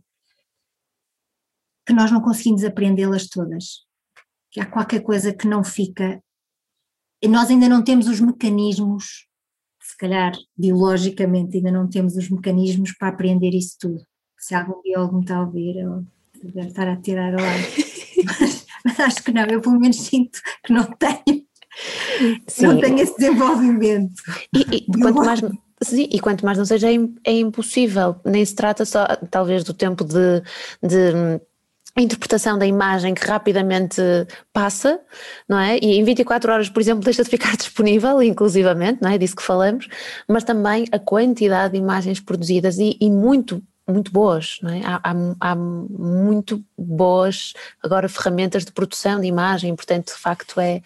que 1.89 1.95
nós 1.95 2.11
não 2.11 2.21
conseguimos 2.21 2.63
aprendê-las 2.63 3.27
todas, 3.27 3.79
que 4.51 4.61
há 4.61 4.65
qualquer 4.67 5.01
coisa 5.01 5.33
que 5.33 5.47
não 5.47 5.63
fica, 5.63 6.21
e 7.19 7.27
nós 7.27 7.49
ainda 7.49 7.67
não 7.67 7.83
temos 7.83 8.07
os 8.07 8.19
mecanismos, 8.19 9.25
se 9.81 9.97
calhar 9.97 10.33
biologicamente 10.55 11.57
ainda 11.57 11.71
não 11.71 11.89
temos 11.89 12.15
os 12.15 12.29
mecanismos 12.29 12.91
para 12.91 13.07
aprender 13.07 13.55
isso 13.55 13.75
tudo. 13.79 14.03
Se 14.37 14.53
algum 14.53 14.79
biólogo 14.83 15.15
me 15.15 15.21
está 15.23 15.37
a 15.37 15.41
ouvir, 15.41 15.77
eu 15.77 16.05
deve 16.43 16.67
estar 16.67 16.87
a 16.87 16.95
tirar 16.95 17.33
ao 17.33 17.43
ar. 17.43 17.57
mas, 18.39 18.67
mas 18.85 18.99
acho 18.99 19.23
que 19.23 19.31
não, 19.31 19.45
eu 19.45 19.59
pelo 19.59 19.79
menos 19.79 19.97
sinto 19.97 20.39
que 20.63 20.71
não 20.71 20.83
tenho. 20.83 21.43
Sim. 22.45 22.67
não 22.67 22.79
tenho 22.79 22.99
esse 22.99 23.17
desenvolvimento. 23.17 24.21
E, 24.55 24.75
e 24.75 25.01
quanto 25.01 25.25
mais, 25.25 25.41
sim, 25.81 26.07
e 26.11 26.19
quanto 26.19 26.45
mais 26.45 26.57
não 26.59 26.65
seja, 26.65 26.87
é, 26.87 26.95
é 27.23 27.31
impossível, 27.31 28.15
nem 28.23 28.45
se 28.45 28.53
trata 28.53 28.85
só, 28.85 29.07
talvez, 29.31 29.63
do 29.63 29.73
tempo 29.73 30.03
de, 30.03 30.43
de 30.83 31.39
a 31.99 32.01
interpretação 32.01 32.57
da 32.57 32.65
imagem 32.65 33.13
que 33.13 33.27
rapidamente 33.27 34.01
passa, 34.53 34.99
não 35.47 35.59
é? 35.59 35.77
E 35.81 35.99
em 35.99 36.03
24 36.03 36.51
horas, 36.51 36.69
por 36.69 36.79
exemplo, 36.79 37.03
deixa 37.03 37.23
de 37.23 37.29
ficar 37.29 37.55
disponível, 37.57 38.21
inclusivamente, 38.23 39.01
não 39.01 39.09
é? 39.09 39.17
Disso 39.17 39.35
que 39.35 39.43
falamos, 39.43 39.87
mas 40.27 40.45
também 40.45 40.85
a 40.91 40.97
quantidade 40.97 41.73
de 41.73 41.79
imagens 41.79 42.19
produzidas 42.21 42.77
e, 42.79 42.97
e 43.01 43.09
muito 43.09 43.61
muito 43.87 44.11
boas, 44.11 44.59
não 44.61 44.69
é? 44.69 44.81
há, 44.85 45.01
há, 45.03 45.15
há, 45.39 45.55
muito 45.55 46.63
boas 46.77 47.53
agora 47.81 48.07
ferramentas 48.07 48.63
de 48.63 48.71
produção 48.71 49.19
de 49.19 49.25
imagem, 49.25 49.75
portanto, 49.75 50.13
de 50.13 50.19
facto 50.19 50.61
é, 50.61 50.83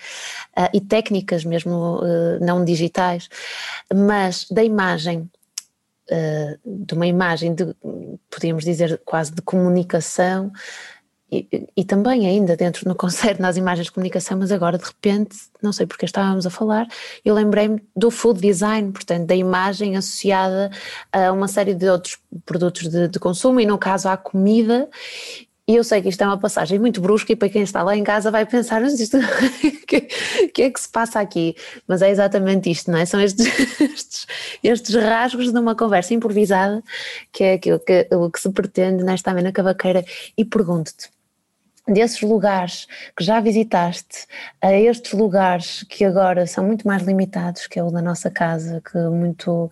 uh, 0.58 0.70
e 0.74 0.80
técnicas 0.80 1.44
mesmo 1.44 1.98
uh, 1.98 2.40
não 2.40 2.64
digitais, 2.64 3.28
mas 3.94 4.48
da 4.50 4.64
imagem 4.64 5.30
Uh, 6.12 6.86
de 6.86 6.94
uma 6.94 7.08
imagem 7.08 7.56
de, 7.56 7.74
podíamos 8.30 8.66
dizer, 8.66 9.02
quase 9.06 9.32
de 9.34 9.42
comunicação, 9.42 10.52
e, 11.34 11.68
e, 11.76 11.84
também 11.84 12.28
ainda 12.28 12.56
dentro 12.56 12.88
no 12.88 12.94
concerto, 12.96 13.42
nas 13.42 13.58
imagens 13.58 13.86
de 13.86 13.92
comunicação, 13.92 14.38
mas 14.38 14.52
agora 14.52 14.78
de 14.78 14.86
repente, 14.86 15.36
não 15.62 15.74
sei 15.74 15.88
porque 15.88 16.06
estávamos 16.06 16.46
a 16.46 16.50
falar, 16.50 16.88
eu 17.26 17.34
lembrei-me 17.34 17.82
do 17.96 18.12
food 18.12 18.40
design, 18.40 18.92
portanto, 18.92 19.26
da 19.26 19.36
imagem 19.36 19.96
associada 19.98 20.70
a 21.12 21.32
uma 21.32 21.48
série 21.48 21.74
de 21.74 21.90
outros 21.90 22.20
produtos 22.46 22.88
de, 22.88 23.08
de 23.08 23.20
consumo 23.20 23.60
e 23.60 23.66
no 23.66 23.78
caso 23.78 24.08
à 24.08 24.16
comida, 24.16 24.90
e 25.66 25.76
eu 25.76 25.84
sei 25.84 26.02
que 26.02 26.10
isto 26.10 26.22
é 26.22 26.28
uma 26.28 26.38
passagem 26.38 26.78
muito 26.78 27.00
brusca 27.00 27.32
e 27.32 27.38
para 27.38 27.48
quem 27.48 27.62
está 27.62 27.82
lá 27.84 27.96
em 27.96 28.04
casa 28.04 28.30
vai 28.30 28.46
pensar, 28.46 28.82
mas 28.82 29.00
isto, 29.00 29.18
o 30.44 30.50
que, 30.50 30.62
é 30.62 30.70
que 30.70 30.80
se 30.80 30.90
passa 30.90 31.22
aqui? 31.22 31.56
Mas 31.88 32.02
é 32.02 32.10
exatamente 32.10 32.70
isto, 32.70 32.92
não 32.92 32.98
é? 32.98 33.06
São 33.06 33.22
estes, 33.22 33.48
estes, 33.80 34.28
estes 34.62 34.96
rasgos 34.96 35.54
de 35.54 35.58
uma 35.58 35.74
conversa 35.74 36.14
improvisada 36.14 36.84
que 37.32 37.46
é 37.46 37.54
aquilo 37.54 37.80
que, 37.80 38.08
o 38.12 38.30
que 38.30 38.42
se 38.42 38.50
pretende 38.52 39.04
nesta 39.06 39.32
amena 39.32 39.54
cavaqueira 39.54 40.04
e 40.38 40.44
pergunto-te, 40.44 41.10
desses 41.88 42.22
lugares 42.22 42.88
que 43.16 43.24
já 43.24 43.40
visitaste 43.40 44.26
a 44.62 44.74
estes 44.74 45.14
lugares 45.14 45.84
que 45.84 46.06
agora 46.06 46.48
são 46.48 46.66
muito 46.66 46.88
mais 46.88 47.04
limitados, 47.04 47.68
que 47.68 47.80
é 47.80 47.84
o 47.84 47.92
da 47.92 48.02
nossa 48.02 48.32
casa, 48.32 48.82
que 48.82 48.98
muito 48.98 49.70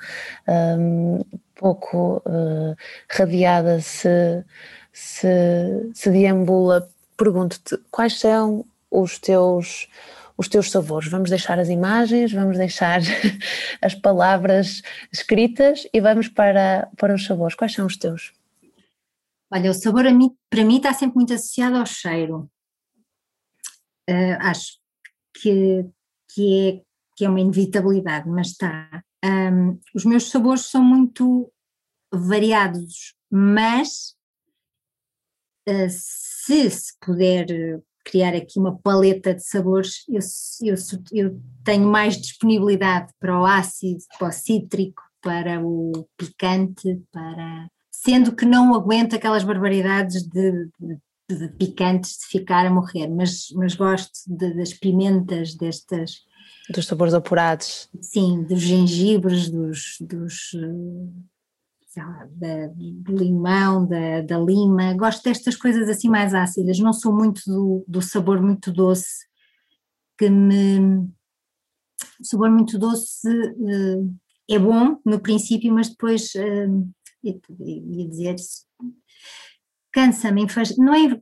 um, 0.47 1.21
pouco 1.55 2.21
uh, 2.25 2.75
radiada 3.09 3.79
se, 3.79 4.43
se, 4.91 5.91
se 5.93 6.09
deambula, 6.09 6.89
pergunto-te 7.15 7.77
quais 7.89 8.19
são 8.19 8.65
os 8.89 9.17
teus 9.19 9.87
os 10.37 10.47
teus 10.47 10.71
sabores. 10.71 11.07
Vamos 11.07 11.29
deixar 11.29 11.59
as 11.59 11.69
imagens, 11.69 12.33
vamos 12.33 12.57
deixar 12.57 12.99
as 13.79 13.93
palavras 13.93 14.81
escritas 15.11 15.87
e 15.93 16.01
vamos 16.01 16.27
para, 16.29 16.87
para 16.97 17.13
os 17.13 17.25
sabores. 17.25 17.53
Quais 17.53 17.73
são 17.73 17.85
os 17.85 17.95
teus? 17.95 18.33
Olha, 19.53 19.71
o 19.71 19.73
sabor 19.73 20.05
mim, 20.13 20.35
para 20.49 20.63
mim 20.63 20.77
está 20.77 20.93
sempre 20.93 21.17
muito 21.17 21.33
associado 21.33 21.75
ao 21.75 21.85
cheiro. 21.85 22.49
Uh, 24.09 24.37
acho 24.39 24.79
que, 25.33 25.85
que, 26.33 26.69
é, 26.69 26.83
que 27.15 27.25
é 27.25 27.29
uma 27.29 27.41
inevitabilidade, 27.41 28.29
mas 28.29 28.47
está. 28.47 29.03
Um, 29.23 29.77
os 29.93 30.05
meus 30.05 30.29
sabores 30.29 30.65
são 30.65 30.83
muito 30.83 31.51
variados, 32.11 33.13
mas 33.29 34.15
uh, 35.67 35.89
se 35.89 36.69
se 36.69 36.93
puder 36.99 37.45
criar 38.05 38.33
aqui 38.33 38.57
uma 38.57 38.77
paleta 38.79 39.33
de 39.33 39.43
sabores, 39.45 40.05
eu, 40.09 40.21
eu, 40.61 40.75
eu 41.11 41.41
tenho 41.63 41.87
mais 41.87 42.17
disponibilidade 42.17 43.13
para 43.19 43.39
o 43.39 43.45
ácido, 43.45 44.01
para 44.17 44.29
o 44.29 44.31
cítrico, 44.31 45.03
para 45.21 45.61
o 45.63 46.07
picante, 46.17 47.01
para 47.11 47.69
sendo 47.91 48.33
que 48.33 48.45
não 48.45 48.73
aguento 48.73 49.15
aquelas 49.15 49.43
barbaridades 49.43 50.23
de, 50.23 50.69
de, 50.79 51.37
de 51.37 51.47
picantes 51.49 52.17
de 52.19 52.27
ficar 52.27 52.65
a 52.65 52.71
morrer, 52.71 53.07
mas, 53.07 53.47
mas 53.53 53.75
gosto 53.75 54.11
de, 54.25 54.53
das 54.55 54.73
pimentas, 54.73 55.55
destas. 55.55 56.21
Dos 56.73 56.87
sabores 56.87 57.13
apurados. 57.13 57.89
Sim, 58.01 58.43
dos 58.43 58.61
gengibres, 58.61 59.49
dos. 59.49 59.97
dos 59.99 60.51
lá, 61.97 62.25
da, 62.31 62.67
do 62.67 63.17
limão, 63.17 63.85
da, 63.85 64.21
da 64.21 64.39
lima, 64.39 64.93
gosto 64.93 65.23
destas 65.23 65.57
coisas 65.57 65.89
assim 65.89 66.07
mais 66.07 66.33
ácidas, 66.33 66.79
não 66.79 66.93
sou 66.93 67.13
muito 67.13 67.41
do, 67.45 67.83
do 67.85 68.01
sabor 68.01 68.41
muito 68.41 68.71
doce, 68.71 69.27
que 70.17 70.29
me. 70.29 71.09
O 72.19 72.23
sabor 72.23 72.49
muito 72.49 72.79
doce 72.79 73.27
uh, 73.27 74.15
é 74.49 74.57
bom 74.57 74.97
no 75.05 75.19
princípio, 75.19 75.73
mas 75.73 75.89
depois 75.89 76.31
ia 77.23 78.07
dizer, 78.07 78.35
cansa-me, 79.91 80.45
não 80.77 80.93
é, 80.93 81.21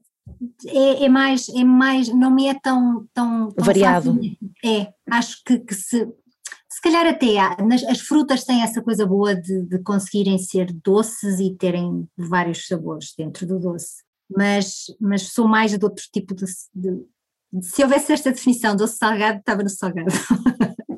é, 0.68 1.06
é, 1.06 1.10
mais, 1.10 1.50
é 1.50 1.64
mais, 1.64 2.10
não 2.10 2.32
me 2.32 2.48
é 2.48 2.54
tão, 2.54 3.08
tão, 3.14 3.52
tão 3.52 3.66
variado. 3.66 4.14
Fácil. 4.14 4.38
É, 4.64 4.94
acho 5.12 5.44
que, 5.44 5.60
que 5.60 5.74
se, 5.76 6.08
se 6.70 6.82
calhar 6.82 7.06
até 7.06 7.38
há, 7.40 7.58
as 7.90 8.00
frutas 8.00 8.44
têm 8.44 8.62
essa 8.62 8.82
coisa 8.82 9.06
boa 9.06 9.36
de, 9.36 9.64
de 9.64 9.80
conseguirem 9.80 10.38
ser 10.38 10.72
doces 10.72 11.40
e 11.40 11.56
terem 11.56 12.08
vários 12.18 12.68
sabores 12.68 13.14
dentro 13.18 13.46
do 13.46 13.60
doce, 13.60 14.04
mas, 14.30 14.86
mas 15.00 15.34
sou 15.34 15.48
mais 15.48 15.78
de 15.78 15.84
outro 15.84 16.06
tipo 16.14 16.36
de, 16.36 16.46
de, 16.74 17.04
de 17.52 17.66
se 17.66 17.84
houvesse 17.84 18.14
esta 18.14 18.32
definição 18.32 18.76
doce 18.76 18.98
salgado, 18.98 19.40
estava 19.40 19.64
no 19.64 19.70
salgado. 19.70 20.12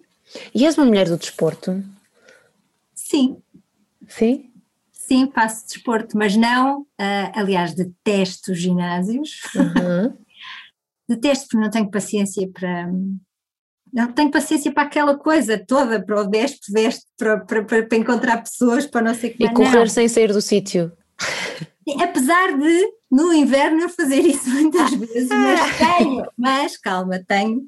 E 0.53 0.65
és 0.65 0.77
uma 0.77 0.85
mulher 0.85 1.09
do 1.09 1.17
desporto? 1.17 1.83
Sim. 2.93 3.41
Sim? 4.07 4.50
Sim, 5.11 5.29
faço 5.33 5.67
desporto, 5.67 6.17
mas 6.17 6.37
não, 6.37 6.81
uh, 6.81 7.31
aliás, 7.35 7.73
detesto 7.73 8.55
ginásios. 8.55 9.41
Uhum. 9.53 10.17
detesto 11.07 11.47
porque 11.49 11.63
não 11.63 11.69
tenho 11.69 11.91
paciência 11.91 12.49
para. 12.49 12.89
Não 13.93 14.09
tenho 14.13 14.31
paciência 14.31 14.71
para 14.71 14.83
aquela 14.83 15.17
coisa 15.17 15.57
toda, 15.57 16.01
para 16.01 16.21
o 16.21 16.29
veste, 16.29 16.71
veste, 16.71 17.05
para, 17.17 17.41
para, 17.41 17.65
para, 17.65 17.85
para 17.85 17.97
encontrar 17.97 18.37
pessoas, 18.37 18.85
para 18.85 19.01
não 19.01 19.13
sei 19.13 19.31
o 19.31 19.33
que. 19.33 19.43
E 19.43 19.53
correr 19.53 19.79
não. 19.79 19.87
sem 19.87 20.07
sair 20.07 20.31
do 20.31 20.41
sítio. 20.41 20.93
Apesar 21.99 22.57
de 22.57 22.87
no 23.11 23.33
inverno 23.33 23.81
eu 23.81 23.89
fazer 23.89 24.21
isso 24.21 24.47
muitas 24.55 24.93
vezes, 24.93 25.27
mas 25.27 25.77
tenho, 25.77 26.25
mas 26.37 26.77
calma, 26.77 27.21
tenho 27.27 27.67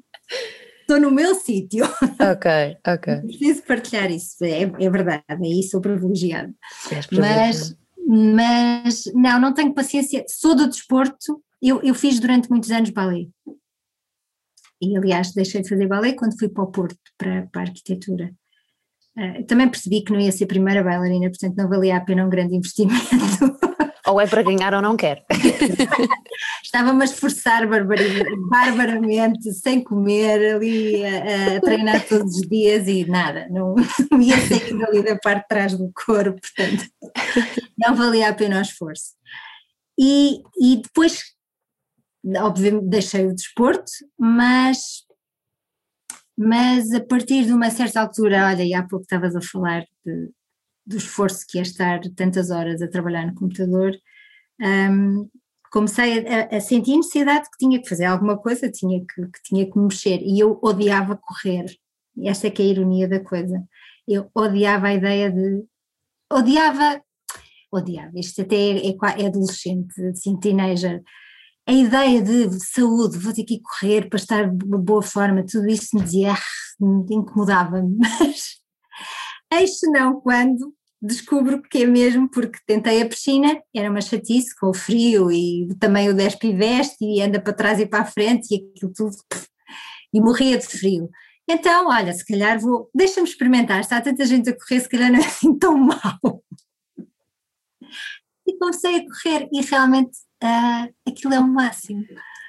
estou 0.84 1.00
no 1.00 1.10
meu 1.10 1.34
sítio. 1.34 1.84
Ok, 2.20 2.50
ok. 2.86 3.20
Preciso 3.22 3.62
partilhar 3.64 4.10
isso, 4.10 4.42
é, 4.44 4.62
é 4.62 4.90
verdade, 4.90 5.24
aí 5.28 5.62
sou 5.62 5.80
privilegiada. 5.80 6.54
Mas, 7.12 7.76
mas 8.06 9.04
não, 9.14 9.40
não 9.40 9.52
tenho 9.52 9.74
paciência, 9.74 10.24
sou 10.28 10.54
do 10.54 10.68
desporto, 10.68 11.42
eu, 11.60 11.82
eu 11.82 11.94
fiz 11.94 12.18
durante 12.20 12.48
muitos 12.48 12.70
anos 12.70 12.90
balé. 12.90 13.26
E 14.80 14.96
aliás 14.96 15.32
deixei 15.32 15.62
de 15.62 15.68
fazer 15.68 15.86
balé 15.86 16.12
quando 16.12 16.38
fui 16.38 16.48
para 16.48 16.64
o 16.64 16.70
Porto, 16.70 16.98
para, 17.18 17.46
para 17.52 17.62
a 17.62 17.64
arquitetura. 17.64 18.32
Uh, 19.16 19.44
também 19.44 19.68
percebi 19.68 20.02
que 20.02 20.12
não 20.12 20.20
ia 20.20 20.32
ser 20.32 20.44
a 20.44 20.48
primeira 20.48 20.82
bailarina, 20.82 21.28
portanto 21.28 21.56
não 21.56 21.68
valia 21.68 21.96
a 21.96 22.00
pena 22.00 22.24
um 22.24 22.30
grande 22.30 22.56
investimento. 22.56 22.98
Ou 24.06 24.20
é 24.20 24.26
para 24.26 24.42
ganhar 24.42 24.74
ou 24.74 24.82
não 24.82 24.96
quer. 24.96 25.24
Estava-me 26.62 27.02
a 27.02 27.04
esforçar 27.04 27.66
barbaramente, 27.66 29.52
sem 29.52 29.82
comer, 29.82 30.56
ali 30.56 31.04
a, 31.04 31.56
a, 31.56 31.60
treinar 31.60 32.06
todos 32.06 32.36
os 32.36 32.48
dias 32.48 32.86
e 32.86 33.04
nada, 33.06 33.48
não, 33.50 33.74
ia 34.20 34.36
sair 34.36 34.84
ali 34.84 35.02
da 35.02 35.16
parte 35.16 35.42
de 35.42 35.48
trás 35.48 35.78
do 35.78 35.90
corpo, 35.94 36.38
portanto 36.40 36.84
não 37.78 37.94
valia 37.94 38.28
a 38.28 38.34
pena 38.34 38.58
o 38.58 38.62
esforço. 38.62 39.14
E, 39.98 40.42
e 40.60 40.82
depois, 40.82 41.22
obviamente, 42.36 42.88
deixei 42.88 43.26
o 43.26 43.34
desporto, 43.34 43.90
mas 44.18 45.04
mas 46.36 46.92
a 46.92 47.00
partir 47.00 47.44
de 47.44 47.52
uma 47.52 47.70
certa 47.70 48.00
altura, 48.00 48.46
olha, 48.46 48.64
e 48.64 48.74
há 48.74 48.82
pouco 48.82 49.04
estavas 49.04 49.36
a 49.36 49.40
falar 49.40 49.86
de, 50.04 50.30
do 50.86 50.96
esforço 50.96 51.44
que 51.48 51.58
é 51.58 51.62
estar 51.62 52.00
tantas 52.16 52.50
horas 52.50 52.82
a 52.82 52.88
trabalhar 52.88 53.26
no 53.26 53.34
computador, 53.34 53.96
um, 54.60 55.28
comecei 55.72 56.26
a, 56.28 56.56
a, 56.56 56.60
sentir 56.60 56.96
necessidade 56.96 57.50
que 57.50 57.58
tinha 57.58 57.80
que 57.82 57.88
fazer 57.88 58.04
alguma 58.04 58.38
coisa, 58.38 58.70
tinha 58.70 59.00
que, 59.00 59.26
que 59.26 59.42
tinha 59.42 59.68
que 59.68 59.76
me 59.76 59.86
mexer 59.86 60.20
e 60.22 60.38
eu 60.38 60.58
odiava 60.62 61.16
correr. 61.16 61.66
Esta 62.22 62.46
é 62.46 62.50
que 62.50 62.62
é 62.62 62.66
a 62.66 62.68
ironia 62.68 63.08
da 63.08 63.18
coisa. 63.18 63.60
Eu 64.06 64.30
odiava 64.34 64.88
a 64.88 64.94
ideia 64.94 65.32
de. 65.32 65.64
Odiava. 66.32 67.02
Odiava, 67.72 68.12
isto 68.14 68.42
até 68.42 68.54
é, 68.54 68.88
é, 68.88 69.22
é 69.22 69.26
adolescente, 69.26 70.00
assim, 70.06 70.38
teenager. 70.38 71.02
A 71.66 71.72
ideia 71.72 72.22
de 72.22 72.64
saúde, 72.64 73.18
vou 73.18 73.32
ter 73.32 73.42
que 73.42 73.60
correr 73.60 74.08
para 74.08 74.18
estar 74.18 74.48
de 74.48 74.64
boa 74.64 75.02
forma, 75.02 75.44
tudo 75.44 75.66
isso 75.66 75.96
me 75.96 76.02
dizia, 76.02 76.34
ah, 76.34 76.38
incomodava-me, 77.10 77.96
mas 77.98 78.60
Eis 79.58 79.78
não 79.92 80.20
quando 80.20 80.74
descubro 81.00 81.62
que 81.62 81.82
é 81.82 81.86
mesmo 81.86 82.28
porque 82.30 82.58
tentei 82.66 83.02
a 83.02 83.08
piscina, 83.08 83.62
era 83.74 83.90
uma 83.90 84.00
chatice 84.00 84.56
com 84.56 84.70
o 84.70 84.74
frio 84.74 85.30
e 85.30 85.68
também 85.78 86.08
o 86.08 86.14
despe 86.14 86.48
e 86.48 86.56
veste 86.56 87.04
e 87.04 87.20
anda 87.20 87.40
para 87.40 87.52
trás 87.52 87.78
e 87.78 87.86
para 87.86 88.00
a 88.00 88.06
frente 88.06 88.50
e 88.50 88.56
aquilo 88.56 88.92
tudo, 88.92 89.16
e 90.12 90.20
morria 90.20 90.58
de 90.58 90.66
frio. 90.66 91.10
Então, 91.46 91.88
olha, 91.88 92.12
se 92.14 92.24
calhar 92.24 92.58
vou, 92.58 92.90
deixa-me 92.94 93.28
experimentar, 93.28 93.80
está 93.80 94.00
tanta 94.00 94.24
gente 94.24 94.48
a 94.48 94.56
correr, 94.58 94.80
se 94.80 94.88
calhar 94.88 95.12
não 95.12 95.18
é 95.18 95.26
assim 95.26 95.58
tão 95.58 95.76
mal. 95.76 96.42
E 98.46 98.58
comecei 98.58 98.96
a 98.96 99.04
correr 99.04 99.48
e 99.52 99.60
realmente 99.60 100.18
uh, 100.42 100.94
aquilo 101.06 101.34
é 101.34 101.40
o 101.40 101.46
máximo, 101.46 102.04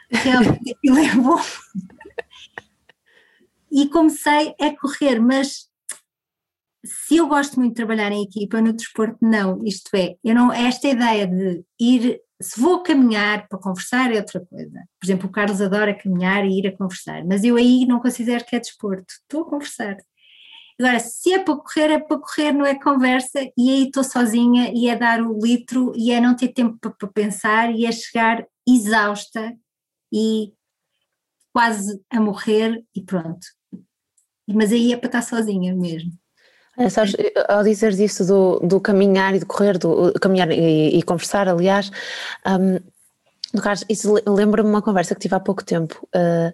realmente 0.10 0.72
aquilo 0.76 0.98
é 0.98 1.14
bom. 1.16 1.42
E 3.70 3.90
comecei 3.90 4.56
a 4.62 4.74
correr, 4.80 5.20
mas 5.20 5.70
se 6.86 7.18
eu 7.18 7.28
gosto 7.28 7.60
muito 7.60 7.72
de 7.72 7.76
trabalhar 7.76 8.12
em 8.12 8.24
equipa, 8.24 8.62
no 8.62 8.74
desporto 8.74 9.18
não, 9.22 9.64
isto 9.64 9.90
é, 9.96 10.16
eu 10.24 10.36
não, 10.36 10.52
esta 10.52 10.88
ideia 10.88 11.28
de 11.28 11.64
ir, 11.80 12.22
se 12.42 12.60
vou 12.60 12.84
caminhar 12.84 13.48
para 13.48 13.60
conversar 13.60 14.14
é 14.14 14.18
outra 14.18 14.46
coisa, 14.46 14.84
por 15.00 15.06
exemplo 15.06 15.28
o 15.28 15.32
Carlos 15.32 15.62
adora 15.62 15.98
caminhar 15.98 16.46
e 16.46 16.60
ir 16.60 16.68
a 16.68 16.78
conversar, 16.78 17.26
mas 17.26 17.44
eu 17.44 17.56
aí 17.56 17.86
não 17.86 18.00
considero 18.00 18.46
que 18.46 18.56
é 18.56 18.60
desporto, 18.60 19.06
estou 19.10 19.42
a 19.42 19.50
conversar, 19.50 19.98
agora 20.80 21.00
se 21.00 21.34
é 21.34 21.40
para 21.40 21.56
correr 21.56 21.92
é 21.92 22.00
para 22.00 22.20
correr, 22.20 22.52
não 22.52 22.66
é 22.66 22.80
conversa 22.80 23.40
e 23.58 23.70
aí 23.70 23.84
estou 23.86 24.04
sozinha 24.04 24.72
e 24.74 24.88
é 24.88 24.96
dar 24.96 25.22
o 25.22 25.40
litro 25.40 25.94
e 25.96 26.12
é 26.12 26.22
não 26.22 26.36
ter 26.36 26.50
tempo 26.50 26.78
para, 26.80 26.92
para 26.92 27.08
pensar 27.10 27.74
e 27.74 27.86
é 27.86 27.92
chegar 27.92 28.46
exausta 28.68 29.56
e 30.14 30.54
quase 31.54 32.02
a 32.10 32.20
morrer 32.20 32.84
e 32.94 33.02
pronto, 33.02 33.48
mas 34.48 34.72
aí 34.72 34.94
é 34.94 34.98
para 34.98 35.08
estar 35.08 35.22
sozinha 35.22 35.74
mesmo. 35.74 36.12
É, 36.78 36.90
sabes, 36.90 37.16
ao 37.48 37.64
dizeres 37.64 38.00
isso 38.00 38.26
do, 38.26 38.60
do 38.60 38.82
caminhar 38.82 39.34
e 39.34 39.40
de 39.40 39.46
correr, 39.46 39.78
do 39.78 40.14
caminhar 40.20 40.52
e, 40.52 40.98
e 40.98 41.04
conversar, 41.04 41.48
aliás, 41.48 41.90
um, 42.46 42.80
Carlos, 43.62 43.86
isso 43.90 44.14
lembra-me 44.28 44.70
uma 44.70 44.82
conversa 44.82 45.16
que 45.16 45.22
tive 45.22 45.36
há 45.36 45.40
pouco 45.40 45.64
tempo, 45.64 46.08
uh, 46.14 46.54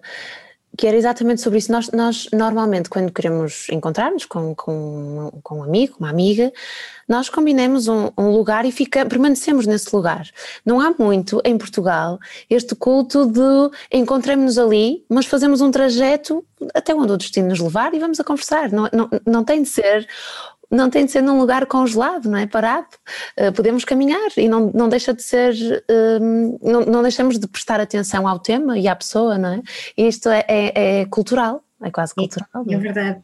que 0.76 0.86
era 0.86 0.96
exatamente 0.96 1.40
sobre 1.40 1.58
isso. 1.58 1.70
Nós, 1.70 1.90
nós 1.90 2.28
normalmente, 2.32 2.88
quando 2.88 3.12
queremos 3.12 3.66
encontrar-nos 3.70 4.24
com, 4.24 4.54
com, 4.54 5.30
com 5.42 5.58
um 5.58 5.62
amigo, 5.62 5.96
uma 5.98 6.08
amiga, 6.08 6.52
nós 7.08 7.28
combinamos 7.28 7.88
um, 7.88 8.10
um, 8.16 8.30
lugar 8.30 8.64
e 8.64 8.72
fica, 8.72 9.04
permanecemos 9.04 9.66
nesse 9.66 9.94
lugar. 9.94 10.26
Não 10.64 10.80
há 10.80 10.94
muito 10.98 11.40
em 11.44 11.58
Portugal 11.58 12.18
este 12.48 12.74
culto 12.74 13.26
de 13.26 13.70
encontremos-nos 13.92 14.58
ali, 14.58 15.04
mas 15.08 15.26
fazemos 15.26 15.60
um 15.60 15.70
trajeto 15.70 16.44
até 16.74 16.94
onde 16.94 17.12
o 17.12 17.16
destino 17.16 17.48
nos 17.48 17.60
levar 17.60 17.92
e 17.92 17.98
vamos 17.98 18.18
a 18.18 18.24
conversar. 18.24 18.70
Não, 18.70 18.88
não, 18.92 19.10
não 19.26 19.44
tem 19.44 19.62
de 19.62 19.68
ser 19.68 20.08
não 20.72 20.88
tem 20.88 21.04
de 21.04 21.12
ser 21.12 21.22
num 21.22 21.38
lugar 21.38 21.66
congelado, 21.66 22.30
não 22.30 22.38
é? 22.38 22.46
Parado. 22.46 22.88
Uh, 23.38 23.52
podemos 23.52 23.84
caminhar 23.84 24.30
e 24.38 24.48
não, 24.48 24.72
não 24.74 24.88
deixa 24.88 25.12
de 25.12 25.22
ser, 25.22 25.54
uh, 25.54 26.58
não, 26.62 26.80
não 26.86 27.02
deixamos 27.02 27.38
de 27.38 27.46
prestar 27.46 27.78
atenção 27.78 28.26
ao 28.26 28.38
tema 28.38 28.78
e 28.78 28.88
à 28.88 28.96
pessoa, 28.96 29.36
não 29.36 29.50
é? 29.50 29.62
E 29.96 30.08
isto 30.08 30.30
é, 30.30 30.44
é, 30.48 31.00
é 31.00 31.06
cultural, 31.06 31.62
é 31.82 31.90
quase 31.90 32.14
cultural. 32.14 32.48
É, 32.66 32.74
é 32.74 32.78
verdade. 32.78 33.22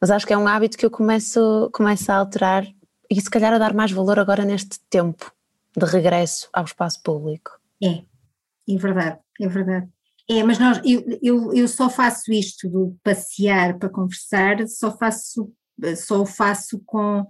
Mas 0.00 0.10
acho 0.10 0.26
que 0.26 0.32
é 0.32 0.38
um 0.38 0.48
hábito 0.48 0.78
que 0.78 0.86
eu 0.86 0.90
começo, 0.90 1.68
começo 1.74 2.10
a 2.10 2.16
alterar 2.16 2.66
e 3.10 3.20
se 3.20 3.30
calhar 3.30 3.52
a 3.52 3.58
dar 3.58 3.74
mais 3.74 3.92
valor 3.92 4.18
agora 4.18 4.44
neste 4.44 4.80
tempo 4.88 5.30
de 5.76 5.84
regresso 5.84 6.48
ao 6.52 6.64
espaço 6.64 7.02
público. 7.02 7.50
É, 7.82 8.02
é 8.68 8.76
verdade, 8.76 9.18
é 9.40 9.48
verdade. 9.48 9.88
É, 10.30 10.42
mas 10.42 10.58
nós, 10.58 10.80
eu, 10.84 11.04
eu, 11.22 11.54
eu 11.54 11.68
só 11.68 11.88
faço 11.88 12.30
isto 12.32 12.68
do 12.68 12.96
passear 13.02 13.78
para 13.78 13.88
conversar, 13.88 14.66
só 14.68 14.94
faço 14.96 15.50
só 15.96 16.22
o 16.22 16.26
faço 16.26 16.82
com, 16.84 17.26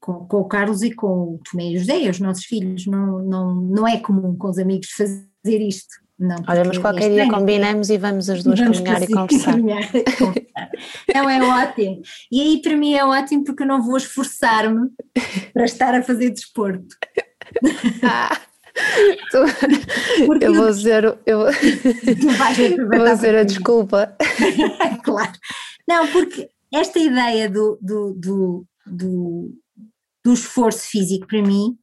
com, 0.00 0.26
com, 0.26 0.36
o 0.38 0.44
Carlos 0.44 0.82
e 0.82 0.92
com 0.92 1.34
o 1.34 1.40
Tomé 1.50 1.72
e 1.72 1.78
José, 1.78 2.08
os 2.08 2.20
nossos 2.20 2.44
filhos, 2.44 2.86
não, 2.86 3.22
não, 3.22 3.54
não 3.54 3.88
é 3.88 3.98
comum 3.98 4.36
com 4.36 4.48
os 4.48 4.58
amigos 4.58 4.90
fazer 4.90 5.60
isto. 5.60 5.96
Não, 6.18 6.36
Olha, 6.48 6.64
mas 6.64 6.78
qualquer 6.78 7.10
dia 7.10 7.30
combinamos 7.30 7.90
e 7.90 7.96
vamos 7.96 8.28
as 8.28 8.42
duas 8.42 8.58
vamos 8.58 8.80
caminhar 8.80 9.02
e 9.02 9.06
conversar. 9.06 9.52
Caminhar 9.52 9.94
e 9.94 10.02
conversar. 10.16 10.70
Não, 11.14 11.30
é 11.30 11.40
ótimo. 11.40 12.02
E 12.32 12.40
aí 12.40 12.60
para 12.60 12.76
mim 12.76 12.94
é 12.94 13.04
ótimo 13.04 13.44
porque 13.44 13.62
eu 13.62 13.66
não 13.68 13.80
vou 13.80 13.96
esforçar-me 13.96 14.90
para 15.54 15.64
estar 15.64 15.94
a 15.94 16.02
fazer 16.02 16.30
desporto. 16.30 16.96
Ah, 18.02 18.40
tu, 19.30 19.38
eu 20.40 20.54
vou 20.54 20.72
ser, 20.72 21.04
eu, 21.24 21.38
vou 21.38 23.16
ser 23.16 23.36
a 23.36 23.44
desculpa. 23.44 24.16
claro. 25.04 25.32
Não, 25.88 26.06
porque 26.08 26.48
esta 26.72 26.98
ideia 26.98 27.48
do, 27.48 27.78
do, 27.80 28.14
do, 28.14 28.66
do, 28.86 29.58
do 30.24 30.32
esforço 30.32 30.88
físico 30.88 31.26
para 31.26 31.42
mim 31.42 31.78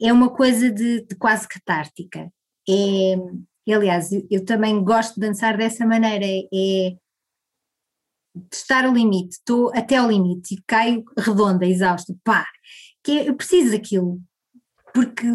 é 0.00 0.12
uma 0.12 0.30
coisa 0.30 0.70
de, 0.70 1.02
de 1.02 1.14
quase 1.16 1.48
catártica. 1.48 2.30
É, 2.68 3.72
aliás, 3.72 4.12
eu, 4.12 4.26
eu, 4.30 4.44
também 4.44 4.82
gosto 4.82 5.14
de 5.14 5.26
dançar 5.26 5.56
dessa 5.56 5.86
maneira, 5.86 6.24
é, 6.24 6.48
é 6.52 6.96
testar 8.50 8.88
o 8.88 8.92
limite, 8.92 9.36
estou 9.36 9.70
até 9.74 9.96
ao 9.96 10.10
limite 10.10 10.54
e 10.54 10.62
caio 10.66 11.04
redonda, 11.16 11.64
exausta, 11.64 12.14
pá, 12.22 12.46
que 13.02 13.12
é, 13.12 13.28
eu 13.28 13.36
preciso 13.36 13.70
daquilo, 13.70 14.20
porque 14.92 15.26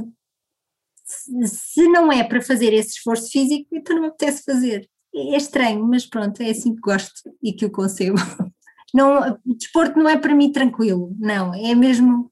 se, 1.06 1.88
não 1.88 2.12
é 2.12 2.24
para 2.24 2.42
fazer 2.42 2.74
esse 2.74 2.92
esforço 2.98 3.32
físico, 3.32 3.68
então 3.72 3.96
não 3.96 4.04
me 4.04 4.10
apetece 4.10 4.44
fazer. 4.44 4.90
É, 5.14 5.34
é 5.34 5.38
estranho, 5.38 5.84
mas 5.86 6.06
pronto, 6.06 6.42
é 6.42 6.50
assim 6.50 6.76
que 6.76 6.82
gosto 6.82 7.14
e 7.42 7.54
que 7.54 7.66
o 7.66 7.72
concebo. 7.72 8.18
Não, 8.94 9.40
o 9.46 9.56
desporto 9.56 9.98
não 9.98 10.10
é 10.10 10.18
para 10.18 10.36
mim 10.36 10.52
tranquilo, 10.52 11.16
não, 11.20 11.54
é 11.54 11.74
mesmo 11.74 12.32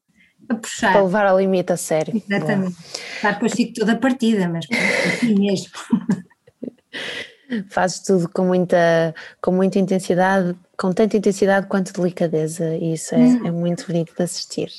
a 0.49 0.55
puxar. 0.55 0.93
Para 0.93 1.03
levar 1.03 1.25
ao 1.27 1.39
limite 1.39 1.71
a 1.71 1.77
sério. 1.77 2.21
Exatamente. 2.27 2.75
Claro, 3.21 3.35
depois 3.35 3.53
fico 3.53 3.73
toda 3.73 3.95
partida, 3.95 4.49
mas 4.49 4.65
assim 5.05 5.35
mesmo. 5.35 5.71
Fazes 7.69 8.01
tudo 8.01 8.29
com 8.29 8.45
muita, 8.45 9.13
com 9.41 9.51
muita 9.51 9.79
intensidade, 9.79 10.55
com 10.77 10.91
tanta 10.91 11.17
intensidade 11.17 11.67
quanto 11.67 11.93
delicadeza, 11.93 12.75
e 12.75 12.93
isso 12.93 13.15
é, 13.15 13.19
hum. 13.19 13.47
é 13.47 13.51
muito 13.51 13.87
bonito 13.87 14.13
de 14.15 14.23
assistir. 14.23 14.69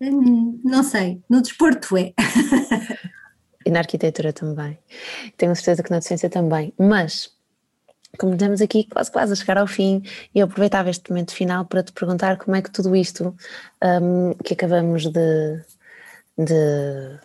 Hum, 0.00 0.60
não 0.64 0.82
sei, 0.82 1.22
no 1.28 1.40
desporto 1.40 1.96
é. 1.96 2.12
e 3.64 3.70
na 3.70 3.80
arquitetura 3.80 4.32
também. 4.32 4.78
Tenho 5.36 5.54
certeza 5.54 5.82
que 5.82 5.90
na 5.90 5.98
docência 5.98 6.28
também, 6.28 6.72
mas 6.78 7.30
como 8.18 8.34
estamos 8.34 8.60
aqui 8.60 8.84
quase 8.84 9.10
quase 9.10 9.32
a 9.32 9.36
chegar 9.36 9.58
ao 9.58 9.66
fim, 9.66 10.02
eu 10.34 10.46
aproveitava 10.46 10.90
este 10.90 11.10
momento 11.10 11.34
final 11.34 11.64
para 11.64 11.82
te 11.82 11.92
perguntar 11.92 12.38
como 12.38 12.56
é 12.56 12.62
que 12.62 12.70
tudo 12.70 12.94
isto 12.96 13.34
um, 13.82 14.34
que 14.34 14.54
acabamos 14.54 15.06
de, 15.06 15.62
de, 16.36 17.20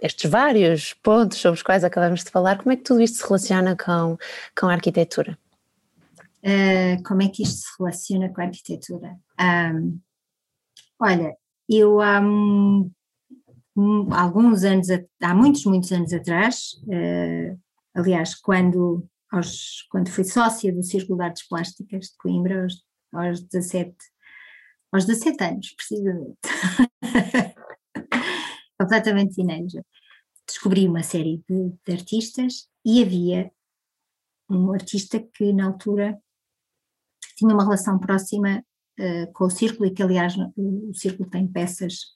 estes 0.00 0.30
vários 0.30 0.92
pontos 0.94 1.38
sobre 1.38 1.56
os 1.56 1.62
quais 1.62 1.84
acabamos 1.84 2.24
de 2.24 2.30
falar, 2.30 2.58
como 2.58 2.72
é 2.72 2.76
que 2.76 2.82
tudo 2.82 3.00
isto 3.00 3.18
se 3.18 3.24
relaciona 3.24 3.76
com, 3.76 4.16
com 4.58 4.66
a 4.66 4.72
arquitetura? 4.72 5.38
Uh, 6.42 7.02
como 7.04 7.22
é 7.22 7.28
que 7.28 7.42
isto 7.42 7.60
se 7.60 7.68
relaciona 7.78 8.28
com 8.28 8.40
a 8.40 8.44
arquitetura? 8.44 9.16
Um, 9.40 9.98
olha, 11.00 11.34
eu 11.68 12.00
há 12.00 12.20
um, 12.20 12.90
alguns 14.12 14.62
anos, 14.64 14.88
há 15.22 15.34
muitos, 15.34 15.64
muitos 15.64 15.90
anos 15.92 16.12
atrás, 16.12 16.74
uh, 16.86 17.58
aliás, 17.94 18.34
quando 18.34 19.08
aos, 19.30 19.86
quando 19.90 20.10
fui 20.10 20.24
sócia 20.24 20.72
do 20.72 20.82
Círculo 20.82 21.18
de 21.18 21.24
Artes 21.24 21.48
Plásticas 21.48 22.06
de 22.06 22.16
Coimbra, 22.18 22.62
aos, 22.62 22.84
aos 23.12 23.40
17, 23.42 23.94
aos 24.92 25.04
17 25.04 25.44
anos, 25.44 25.74
precisamente. 25.76 26.38
Completamente 28.78 29.34
teenager. 29.36 29.84
Descobri 30.46 30.86
uma 30.86 31.02
série 31.02 31.42
de, 31.48 31.72
de 31.86 31.92
artistas 31.92 32.68
e 32.84 33.02
havia 33.02 33.50
um 34.50 34.72
artista 34.72 35.18
que 35.20 35.52
na 35.52 35.66
altura 35.66 36.18
tinha 37.36 37.54
uma 37.54 37.64
relação 37.64 37.98
próxima 37.98 38.62
uh, 38.98 39.32
com 39.32 39.44
o 39.44 39.50
Círculo 39.50 39.86
e 39.86 39.90
que 39.90 40.02
aliás 40.02 40.36
o, 40.36 40.90
o 40.90 40.94
Círculo 40.94 41.28
tem 41.30 41.46
peças 41.46 42.14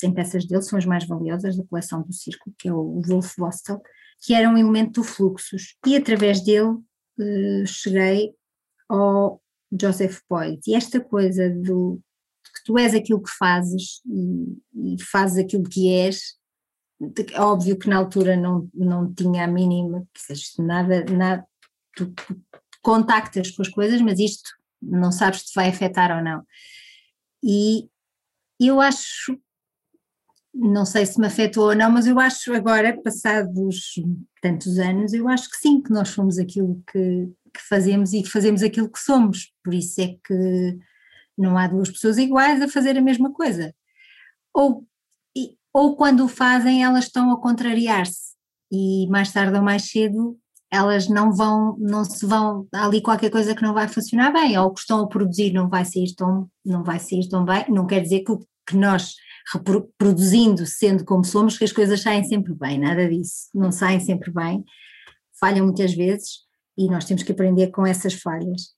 tem 0.00 0.12
peças 0.12 0.46
dele, 0.46 0.62
são 0.62 0.78
as 0.78 0.86
mais 0.86 1.06
valiosas 1.06 1.56
da 1.56 1.64
coleção 1.64 2.02
do 2.02 2.12
Círculo, 2.12 2.54
que 2.58 2.68
é 2.68 2.72
o 2.72 3.02
Wolf 3.02 3.36
Vostel, 3.36 3.80
que 4.20 4.34
era 4.34 4.48
um 4.48 4.58
elemento 4.58 5.00
do 5.00 5.04
Fluxos, 5.04 5.76
e 5.86 5.96
através 5.96 6.42
dele 6.42 6.68
uh, 6.70 7.66
cheguei 7.66 8.34
ao 8.88 9.42
Joseph 9.80 10.20
Boyd. 10.28 10.60
E 10.66 10.74
esta 10.74 11.00
coisa 11.00 11.48
do 11.48 12.00
que 12.44 12.64
tu 12.64 12.78
és 12.78 12.94
aquilo 12.94 13.22
que 13.22 13.30
fazes 13.30 14.00
e, 14.06 14.94
e 14.94 15.02
fazes 15.02 15.38
aquilo 15.38 15.64
que 15.64 15.88
és, 15.88 16.38
é 17.32 17.40
óbvio 17.40 17.78
que 17.78 17.88
na 17.88 17.96
altura 17.96 18.36
não, 18.36 18.68
não 18.74 19.12
tinha 19.14 19.44
a 19.44 19.48
mínima, 19.48 20.06
seja, 20.16 20.44
nada, 20.58 21.04
nada 21.04 21.46
tu 21.96 22.12
contactas 22.82 23.50
com 23.50 23.62
as 23.62 23.68
coisas, 23.68 24.00
mas 24.00 24.18
isto 24.18 24.50
não 24.82 25.12
sabes 25.12 25.42
se 25.42 25.54
vai 25.54 25.68
afetar 25.68 26.14
ou 26.16 26.22
não. 26.22 26.44
E 27.42 27.88
eu 28.58 28.80
acho 28.80 29.38
não 30.54 30.84
sei 30.84 31.06
se 31.06 31.18
me 31.18 31.26
afetou 31.26 31.68
ou 31.68 31.74
não, 31.74 31.90
mas 31.90 32.06
eu 32.06 32.18
acho 32.18 32.52
agora, 32.52 33.00
passados 33.02 33.94
tantos 34.42 34.78
anos, 34.78 35.12
eu 35.12 35.28
acho 35.28 35.48
que 35.50 35.56
sim, 35.56 35.80
que 35.80 35.90
nós 35.90 36.08
somos 36.08 36.38
aquilo 36.38 36.82
que, 36.90 37.28
que 37.54 37.60
fazemos 37.68 38.12
e 38.12 38.22
que 38.22 38.28
fazemos 38.28 38.62
aquilo 38.62 38.90
que 38.90 38.98
somos. 38.98 39.52
Por 39.62 39.74
isso 39.74 40.00
é 40.00 40.16
que 40.26 40.78
não 41.38 41.56
há 41.56 41.66
duas 41.66 41.90
pessoas 41.90 42.18
iguais 42.18 42.60
a 42.60 42.68
fazer 42.68 42.96
a 42.98 43.02
mesma 43.02 43.32
coisa. 43.32 43.74
Ou, 44.52 44.86
ou 45.72 45.96
quando 45.96 46.24
o 46.24 46.28
fazem, 46.28 46.82
elas 46.82 47.04
estão 47.04 47.30
a 47.32 47.40
contrariar-se 47.40 48.34
e 48.72 49.06
mais 49.08 49.32
tarde 49.32 49.56
ou 49.56 49.62
mais 49.62 49.90
cedo 49.90 50.38
elas 50.70 51.08
não 51.08 51.32
vão, 51.32 51.76
não 51.78 52.04
se 52.04 52.24
vão, 52.24 52.66
há 52.72 52.84
ali 52.84 53.02
qualquer 53.02 53.30
coisa 53.30 53.54
que 53.56 53.62
não 53.62 53.74
vai 53.74 53.88
funcionar 53.88 54.32
bem, 54.32 54.56
ou 54.56 54.68
o 54.68 54.72
que 54.72 54.80
estão 54.80 55.00
a 55.00 55.08
produzir 55.08 55.52
não 55.52 55.68
vai 55.68 55.84
sair 55.84 56.14
tão, 56.14 56.48
não 56.64 56.84
vai 56.84 57.00
sair 57.00 57.28
tão 57.28 57.44
bem, 57.44 57.64
não 57.68 57.86
quer 57.86 58.00
dizer 58.00 58.20
que, 58.20 58.32
que 58.68 58.76
nós 58.76 59.14
reproduzindo, 59.52 60.66
sendo 60.66 61.04
como 61.04 61.24
somos, 61.24 61.58
que 61.58 61.64
as 61.64 61.72
coisas 61.72 62.00
saem 62.00 62.24
sempre 62.24 62.54
bem, 62.54 62.78
nada 62.78 63.08
disso, 63.08 63.48
não 63.54 63.72
saem 63.72 64.00
sempre 64.00 64.30
bem, 64.30 64.64
falham 65.38 65.66
muitas 65.66 65.94
vezes 65.94 66.40
e 66.76 66.88
nós 66.88 67.04
temos 67.04 67.22
que 67.22 67.32
aprender 67.32 67.68
com 67.68 67.86
essas 67.86 68.14
falhas. 68.14 68.74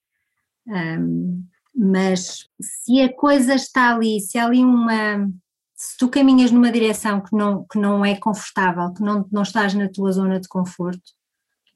Um, 0.66 1.44
mas 1.74 2.48
se 2.60 3.00
a 3.00 3.12
coisa 3.12 3.54
está 3.54 3.94
ali, 3.94 4.20
se 4.20 4.38
há 4.38 4.46
ali 4.46 4.64
uma. 4.64 5.28
Se 5.74 5.96
tu 5.98 6.08
caminhas 6.08 6.52
numa 6.52 6.70
direção 6.70 7.20
que 7.20 7.34
não, 7.34 7.64
que 7.64 7.78
não 7.78 8.04
é 8.04 8.14
confortável, 8.16 8.92
que 8.92 9.02
não, 9.02 9.26
não 9.32 9.42
estás 9.42 9.74
na 9.74 9.88
tua 9.88 10.12
zona 10.12 10.38
de 10.38 10.46
conforto, 10.46 11.02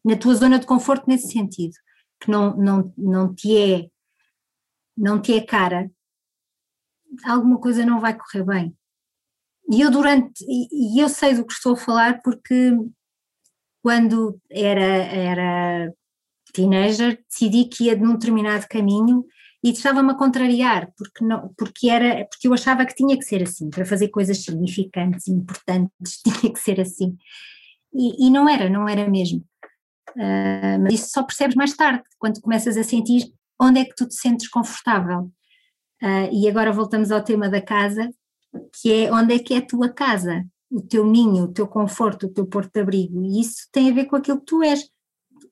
na 0.04 0.16
tua 0.16 0.34
zona 0.34 0.60
de 0.60 0.66
conforto 0.66 1.06
nesse 1.08 1.32
sentido, 1.32 1.74
que 2.20 2.30
não, 2.30 2.56
não, 2.56 2.94
não 2.96 3.34
te 3.34 3.56
é 3.56 3.88
não 4.96 5.20
te 5.20 5.34
é 5.34 5.40
cara, 5.40 5.90
alguma 7.24 7.58
coisa 7.60 7.84
não 7.84 8.00
vai 8.00 8.16
correr 8.16 8.44
bem. 8.44 8.76
E 9.70 9.80
eu 9.80 9.90
durante, 9.90 10.44
e, 10.48 11.00
eu 11.00 11.08
sei 11.08 11.34
do 11.34 11.44
que 11.44 11.52
estou 11.52 11.74
a 11.74 11.76
falar 11.76 12.22
porque 12.22 12.72
quando 13.82 14.40
era, 14.50 14.82
era 14.82 15.92
teenager 16.52 17.22
decidi 17.28 17.64
que 17.64 17.84
ia 17.84 17.96
num 17.96 18.14
determinado 18.14 18.66
caminho 18.68 19.24
e 19.62 19.70
estava-me 19.70 20.12
a 20.12 20.14
contrariar, 20.14 20.92
porque, 20.96 21.24
não, 21.24 21.52
porque, 21.56 21.90
era, 21.90 22.24
porque 22.26 22.46
eu 22.46 22.54
achava 22.54 22.86
que 22.86 22.94
tinha 22.94 23.18
que 23.18 23.24
ser 23.24 23.42
assim, 23.42 23.68
para 23.68 23.84
fazer 23.84 24.08
coisas 24.08 24.44
significantes 24.44 25.26
importantes 25.26 26.20
tinha 26.22 26.52
que 26.52 26.60
ser 26.60 26.80
assim. 26.80 27.16
E, 27.92 28.26
e 28.26 28.30
não 28.30 28.48
era, 28.48 28.68
não 28.68 28.88
era 28.88 29.08
mesmo. 29.08 29.44
Uh, 30.10 30.78
mas 30.82 30.94
isso 30.94 31.10
só 31.10 31.22
percebes 31.22 31.56
mais 31.56 31.74
tarde, 31.74 32.02
quando 32.18 32.40
começas 32.40 32.76
a 32.76 32.84
sentir 32.84 33.32
onde 33.60 33.80
é 33.80 33.84
que 33.84 33.94
tu 33.96 34.06
te 34.06 34.14
sentes 34.14 34.48
confortável. 34.48 35.30
Uh, 36.02 36.28
e 36.32 36.48
agora 36.48 36.72
voltamos 36.72 37.10
ao 37.10 37.22
tema 37.22 37.48
da 37.48 37.60
casa, 37.60 38.10
que 38.74 38.92
é 38.92 39.12
onde 39.12 39.34
é 39.34 39.38
que 39.38 39.54
é 39.54 39.58
a 39.58 39.66
tua 39.66 39.88
casa, 39.88 40.44
o 40.70 40.80
teu 40.80 41.06
ninho, 41.06 41.44
o 41.44 41.52
teu 41.52 41.66
conforto, 41.66 42.26
o 42.26 42.30
teu 42.30 42.46
porto 42.46 42.72
de 42.72 42.80
abrigo, 42.80 43.22
e 43.22 43.40
isso 43.40 43.68
tem 43.72 43.90
a 43.90 43.94
ver 43.94 44.06
com 44.06 44.16
aquilo 44.16 44.38
que 44.40 44.46
tu 44.46 44.62
és. 44.62 44.88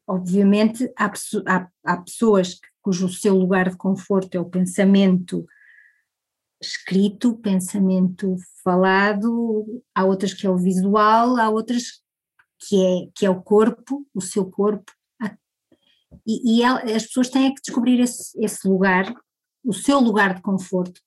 Obviamente 0.06 0.90
há, 0.98 1.10
há, 1.46 1.68
há 1.84 1.96
pessoas 1.98 2.58
cujo 2.82 3.08
seu 3.08 3.34
lugar 3.34 3.70
de 3.70 3.76
conforto 3.76 4.34
é 4.34 4.40
o 4.40 4.48
pensamento 4.48 5.46
escrito, 6.60 7.38
pensamento 7.38 8.36
falado, 8.62 9.82
há 9.94 10.04
outras 10.04 10.34
que 10.34 10.46
é 10.46 10.50
o 10.50 10.58
visual, 10.58 11.36
há 11.36 11.48
outras 11.48 12.02
que 12.58 12.76
é, 12.84 13.08
que 13.14 13.26
é 13.26 13.30
o 13.30 13.42
corpo, 13.42 14.06
o 14.14 14.20
seu 14.20 14.50
corpo, 14.50 14.92
e, 16.26 16.58
e 16.58 16.64
as 16.64 17.04
pessoas 17.06 17.28
têm 17.28 17.54
que 17.54 17.60
descobrir 17.60 18.00
esse, 18.00 18.38
esse 18.42 18.66
lugar, 18.68 19.12
o 19.64 19.72
seu 19.72 19.98
lugar 19.98 20.34
de 20.34 20.42
conforto, 20.42 21.00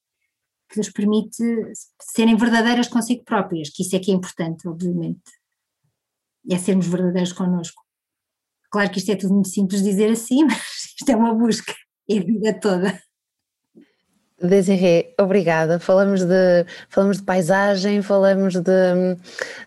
que 0.70 0.80
lhes 0.80 0.92
permite 0.92 1.44
serem 2.02 2.36
verdadeiras 2.36 2.88
consigo 2.88 3.24
próprias, 3.24 3.70
que 3.70 3.84
isso 3.84 3.96
é 3.96 4.00
que 4.00 4.12
é 4.12 4.14
importante, 4.14 4.68
obviamente, 4.68 5.32
é 6.50 6.58
sermos 6.58 6.88
verdadeiros 6.88 7.32
connosco. 7.32 7.82
Claro 8.70 8.92
que 8.92 9.00
isto 9.00 9.12
é 9.12 9.16
tudo 9.16 9.34
muito 9.34 9.50
simples 9.50 9.82
dizer 9.82 10.12
assim, 10.12 10.44
mas 10.46 10.96
isto 11.00 11.10
é 11.10 11.16
uma 11.16 11.34
busca, 11.34 11.74
é 12.10 12.18
a 12.18 12.24
vida 12.24 12.60
toda. 12.60 13.02
Desirê, 14.40 15.16
obrigada. 15.20 15.80
Falamos 15.80 16.24
de, 16.24 16.64
falamos 16.90 17.18
de 17.18 17.24
paisagem, 17.24 18.04
falamos 18.04 18.54
de, 18.54 19.16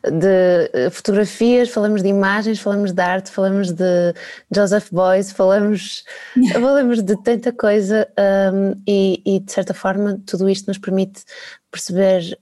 de 0.05 0.91
fotografias, 0.93 1.71
falamos 1.71 2.03
de 2.03 2.09
imagens, 2.09 2.61
falamos 2.61 2.93
de 2.93 3.03
arte, 3.03 3.33
falamos 3.33 3.73
de 3.73 4.15
Joseph 4.55 4.93
Beuys, 4.93 5.33
falamos, 5.33 6.05
falamos 6.53 7.03
de 7.03 7.21
tanta 7.21 7.53
coisa 7.53 8.07
um, 8.55 8.81
e, 8.87 9.21
e, 9.27 9.41
de 9.41 9.51
certa 9.51 9.75
forma 9.75 10.23
tudo 10.25 10.49
isto 10.49 10.69
nos 10.69 10.79
permite 10.79 11.25
perceber, 11.69 12.39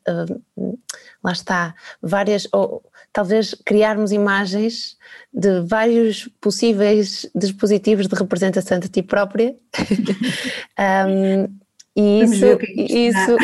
um, 0.55 0.76
lá 1.24 1.33
está, 1.33 1.74
várias, 2.03 2.47
ou 2.53 2.83
talvez 3.11 3.55
criarmos 3.64 4.12
imagens 4.12 4.99
de 5.33 5.62
vários 5.62 6.29
possíveis 6.43 7.26
dispositivos 7.35 8.07
de 8.07 8.14
representação 8.14 8.79
de 8.79 8.89
ti 8.91 9.03
própria. 9.03 9.57
um, 11.09 11.68
e 12.01 12.22
isso, 12.22 12.44
é 12.44 12.59
isso, 12.76 13.36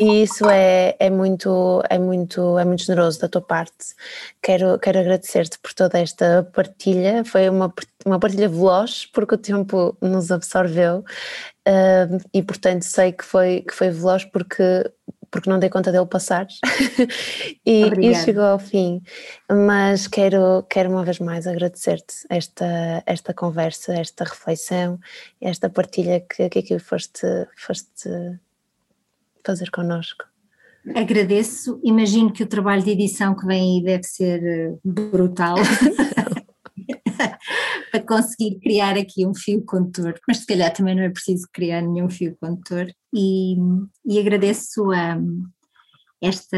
isso 0.00 0.48
é, 0.48 0.96
é, 0.98 1.10
muito, 1.10 1.82
é, 1.90 1.98
muito, 1.98 2.58
é 2.58 2.64
muito 2.64 2.84
generoso 2.84 3.20
da 3.20 3.28
tua 3.28 3.42
parte. 3.42 3.94
Quero, 4.40 4.78
quero 4.78 4.98
agradecer-te 4.98 5.58
por 5.58 5.74
toda 5.74 5.98
esta 5.98 6.48
partilha. 6.54 7.22
Foi 7.22 7.50
uma, 7.50 7.70
uma 8.06 8.18
partilha 8.18 8.48
veloz, 8.48 9.04
porque 9.12 9.34
o 9.34 9.38
tempo 9.38 9.94
nos 10.00 10.32
absorveu. 10.32 11.04
Uh, 11.68 12.18
e 12.32 12.42
portanto 12.42 12.82
sei 12.82 13.12
que 13.12 13.24
foi, 13.24 13.60
que 13.60 13.74
foi 13.74 13.90
veloz 13.90 14.24
porque 14.24 14.90
porque 15.32 15.48
não 15.48 15.58
dei 15.58 15.70
conta 15.70 15.90
dele 15.90 16.06
passar 16.06 16.46
e, 17.66 17.84
e, 18.00 18.14
chegou 18.14 18.44
ao 18.44 18.58
fim. 18.58 19.02
Mas 19.50 20.06
quero, 20.06 20.62
quero 20.68 20.90
uma 20.90 21.04
vez 21.04 21.18
mais 21.18 21.46
agradecer-te 21.46 22.14
esta, 22.28 23.02
esta 23.06 23.32
conversa, 23.32 23.94
esta 23.94 24.24
reflexão, 24.24 25.00
esta 25.40 25.70
partilha 25.70 26.20
que, 26.20 26.48
que 26.50 26.58
aqui 26.58 26.78
foste, 26.78 27.26
foste 27.56 28.10
fazer 29.44 29.70
connosco. 29.70 30.24
Agradeço, 30.94 31.80
imagino 31.82 32.32
que 32.32 32.42
o 32.42 32.46
trabalho 32.46 32.82
de 32.82 32.90
edição 32.90 33.34
que 33.34 33.46
vem 33.46 33.78
aí 33.78 33.84
deve 33.84 34.02
ser 34.02 34.42
eh, 34.44 34.74
brutal. 34.84 35.56
para 37.92 38.02
conseguir 38.02 38.58
criar 38.58 38.96
aqui 38.96 39.26
um 39.26 39.34
fio 39.34 39.62
condutor, 39.66 40.18
mas 40.26 40.38
se 40.38 40.46
calhar 40.46 40.72
também 40.72 40.96
não 40.96 41.02
é 41.02 41.10
preciso 41.10 41.46
criar 41.52 41.82
nenhum 41.82 42.08
fio 42.08 42.34
condutor 42.40 42.90
e, 43.14 43.54
e 44.06 44.18
agradeço 44.18 44.90
a, 44.90 45.18
esta 46.22 46.56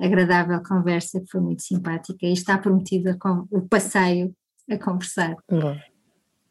agradável 0.00 0.62
conversa 0.62 1.20
que 1.20 1.30
foi 1.30 1.40
muito 1.42 1.62
simpática 1.62 2.24
e 2.24 2.32
está 2.32 2.56
prometido 2.56 3.14
o 3.50 3.60
passeio 3.68 4.34
a 4.70 4.78
conversar. 4.78 5.36
Bom. 5.50 5.76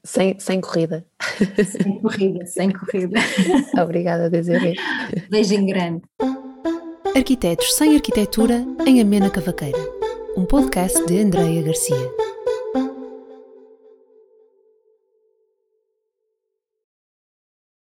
Sem, 0.03 0.39
sem 0.39 0.61
corrida. 0.61 1.05
Sem 1.65 1.99
corrida, 2.01 2.45
sem 2.45 2.71
corrida. 2.71 3.19
Obrigada, 3.81 4.29
Desiree. 4.29 4.75
Beijinho 5.29 5.65
grande. 5.65 6.03
Arquitetos 7.15 7.73
sem 7.73 7.95
Arquitetura 7.95 8.65
em 8.85 9.01
Amena 9.01 9.29
Cavaqueira, 9.29 9.77
um 10.37 10.45
podcast 10.45 11.03
de 11.05 11.19
Andreia 11.19 11.61
Garcia. 11.61 12.30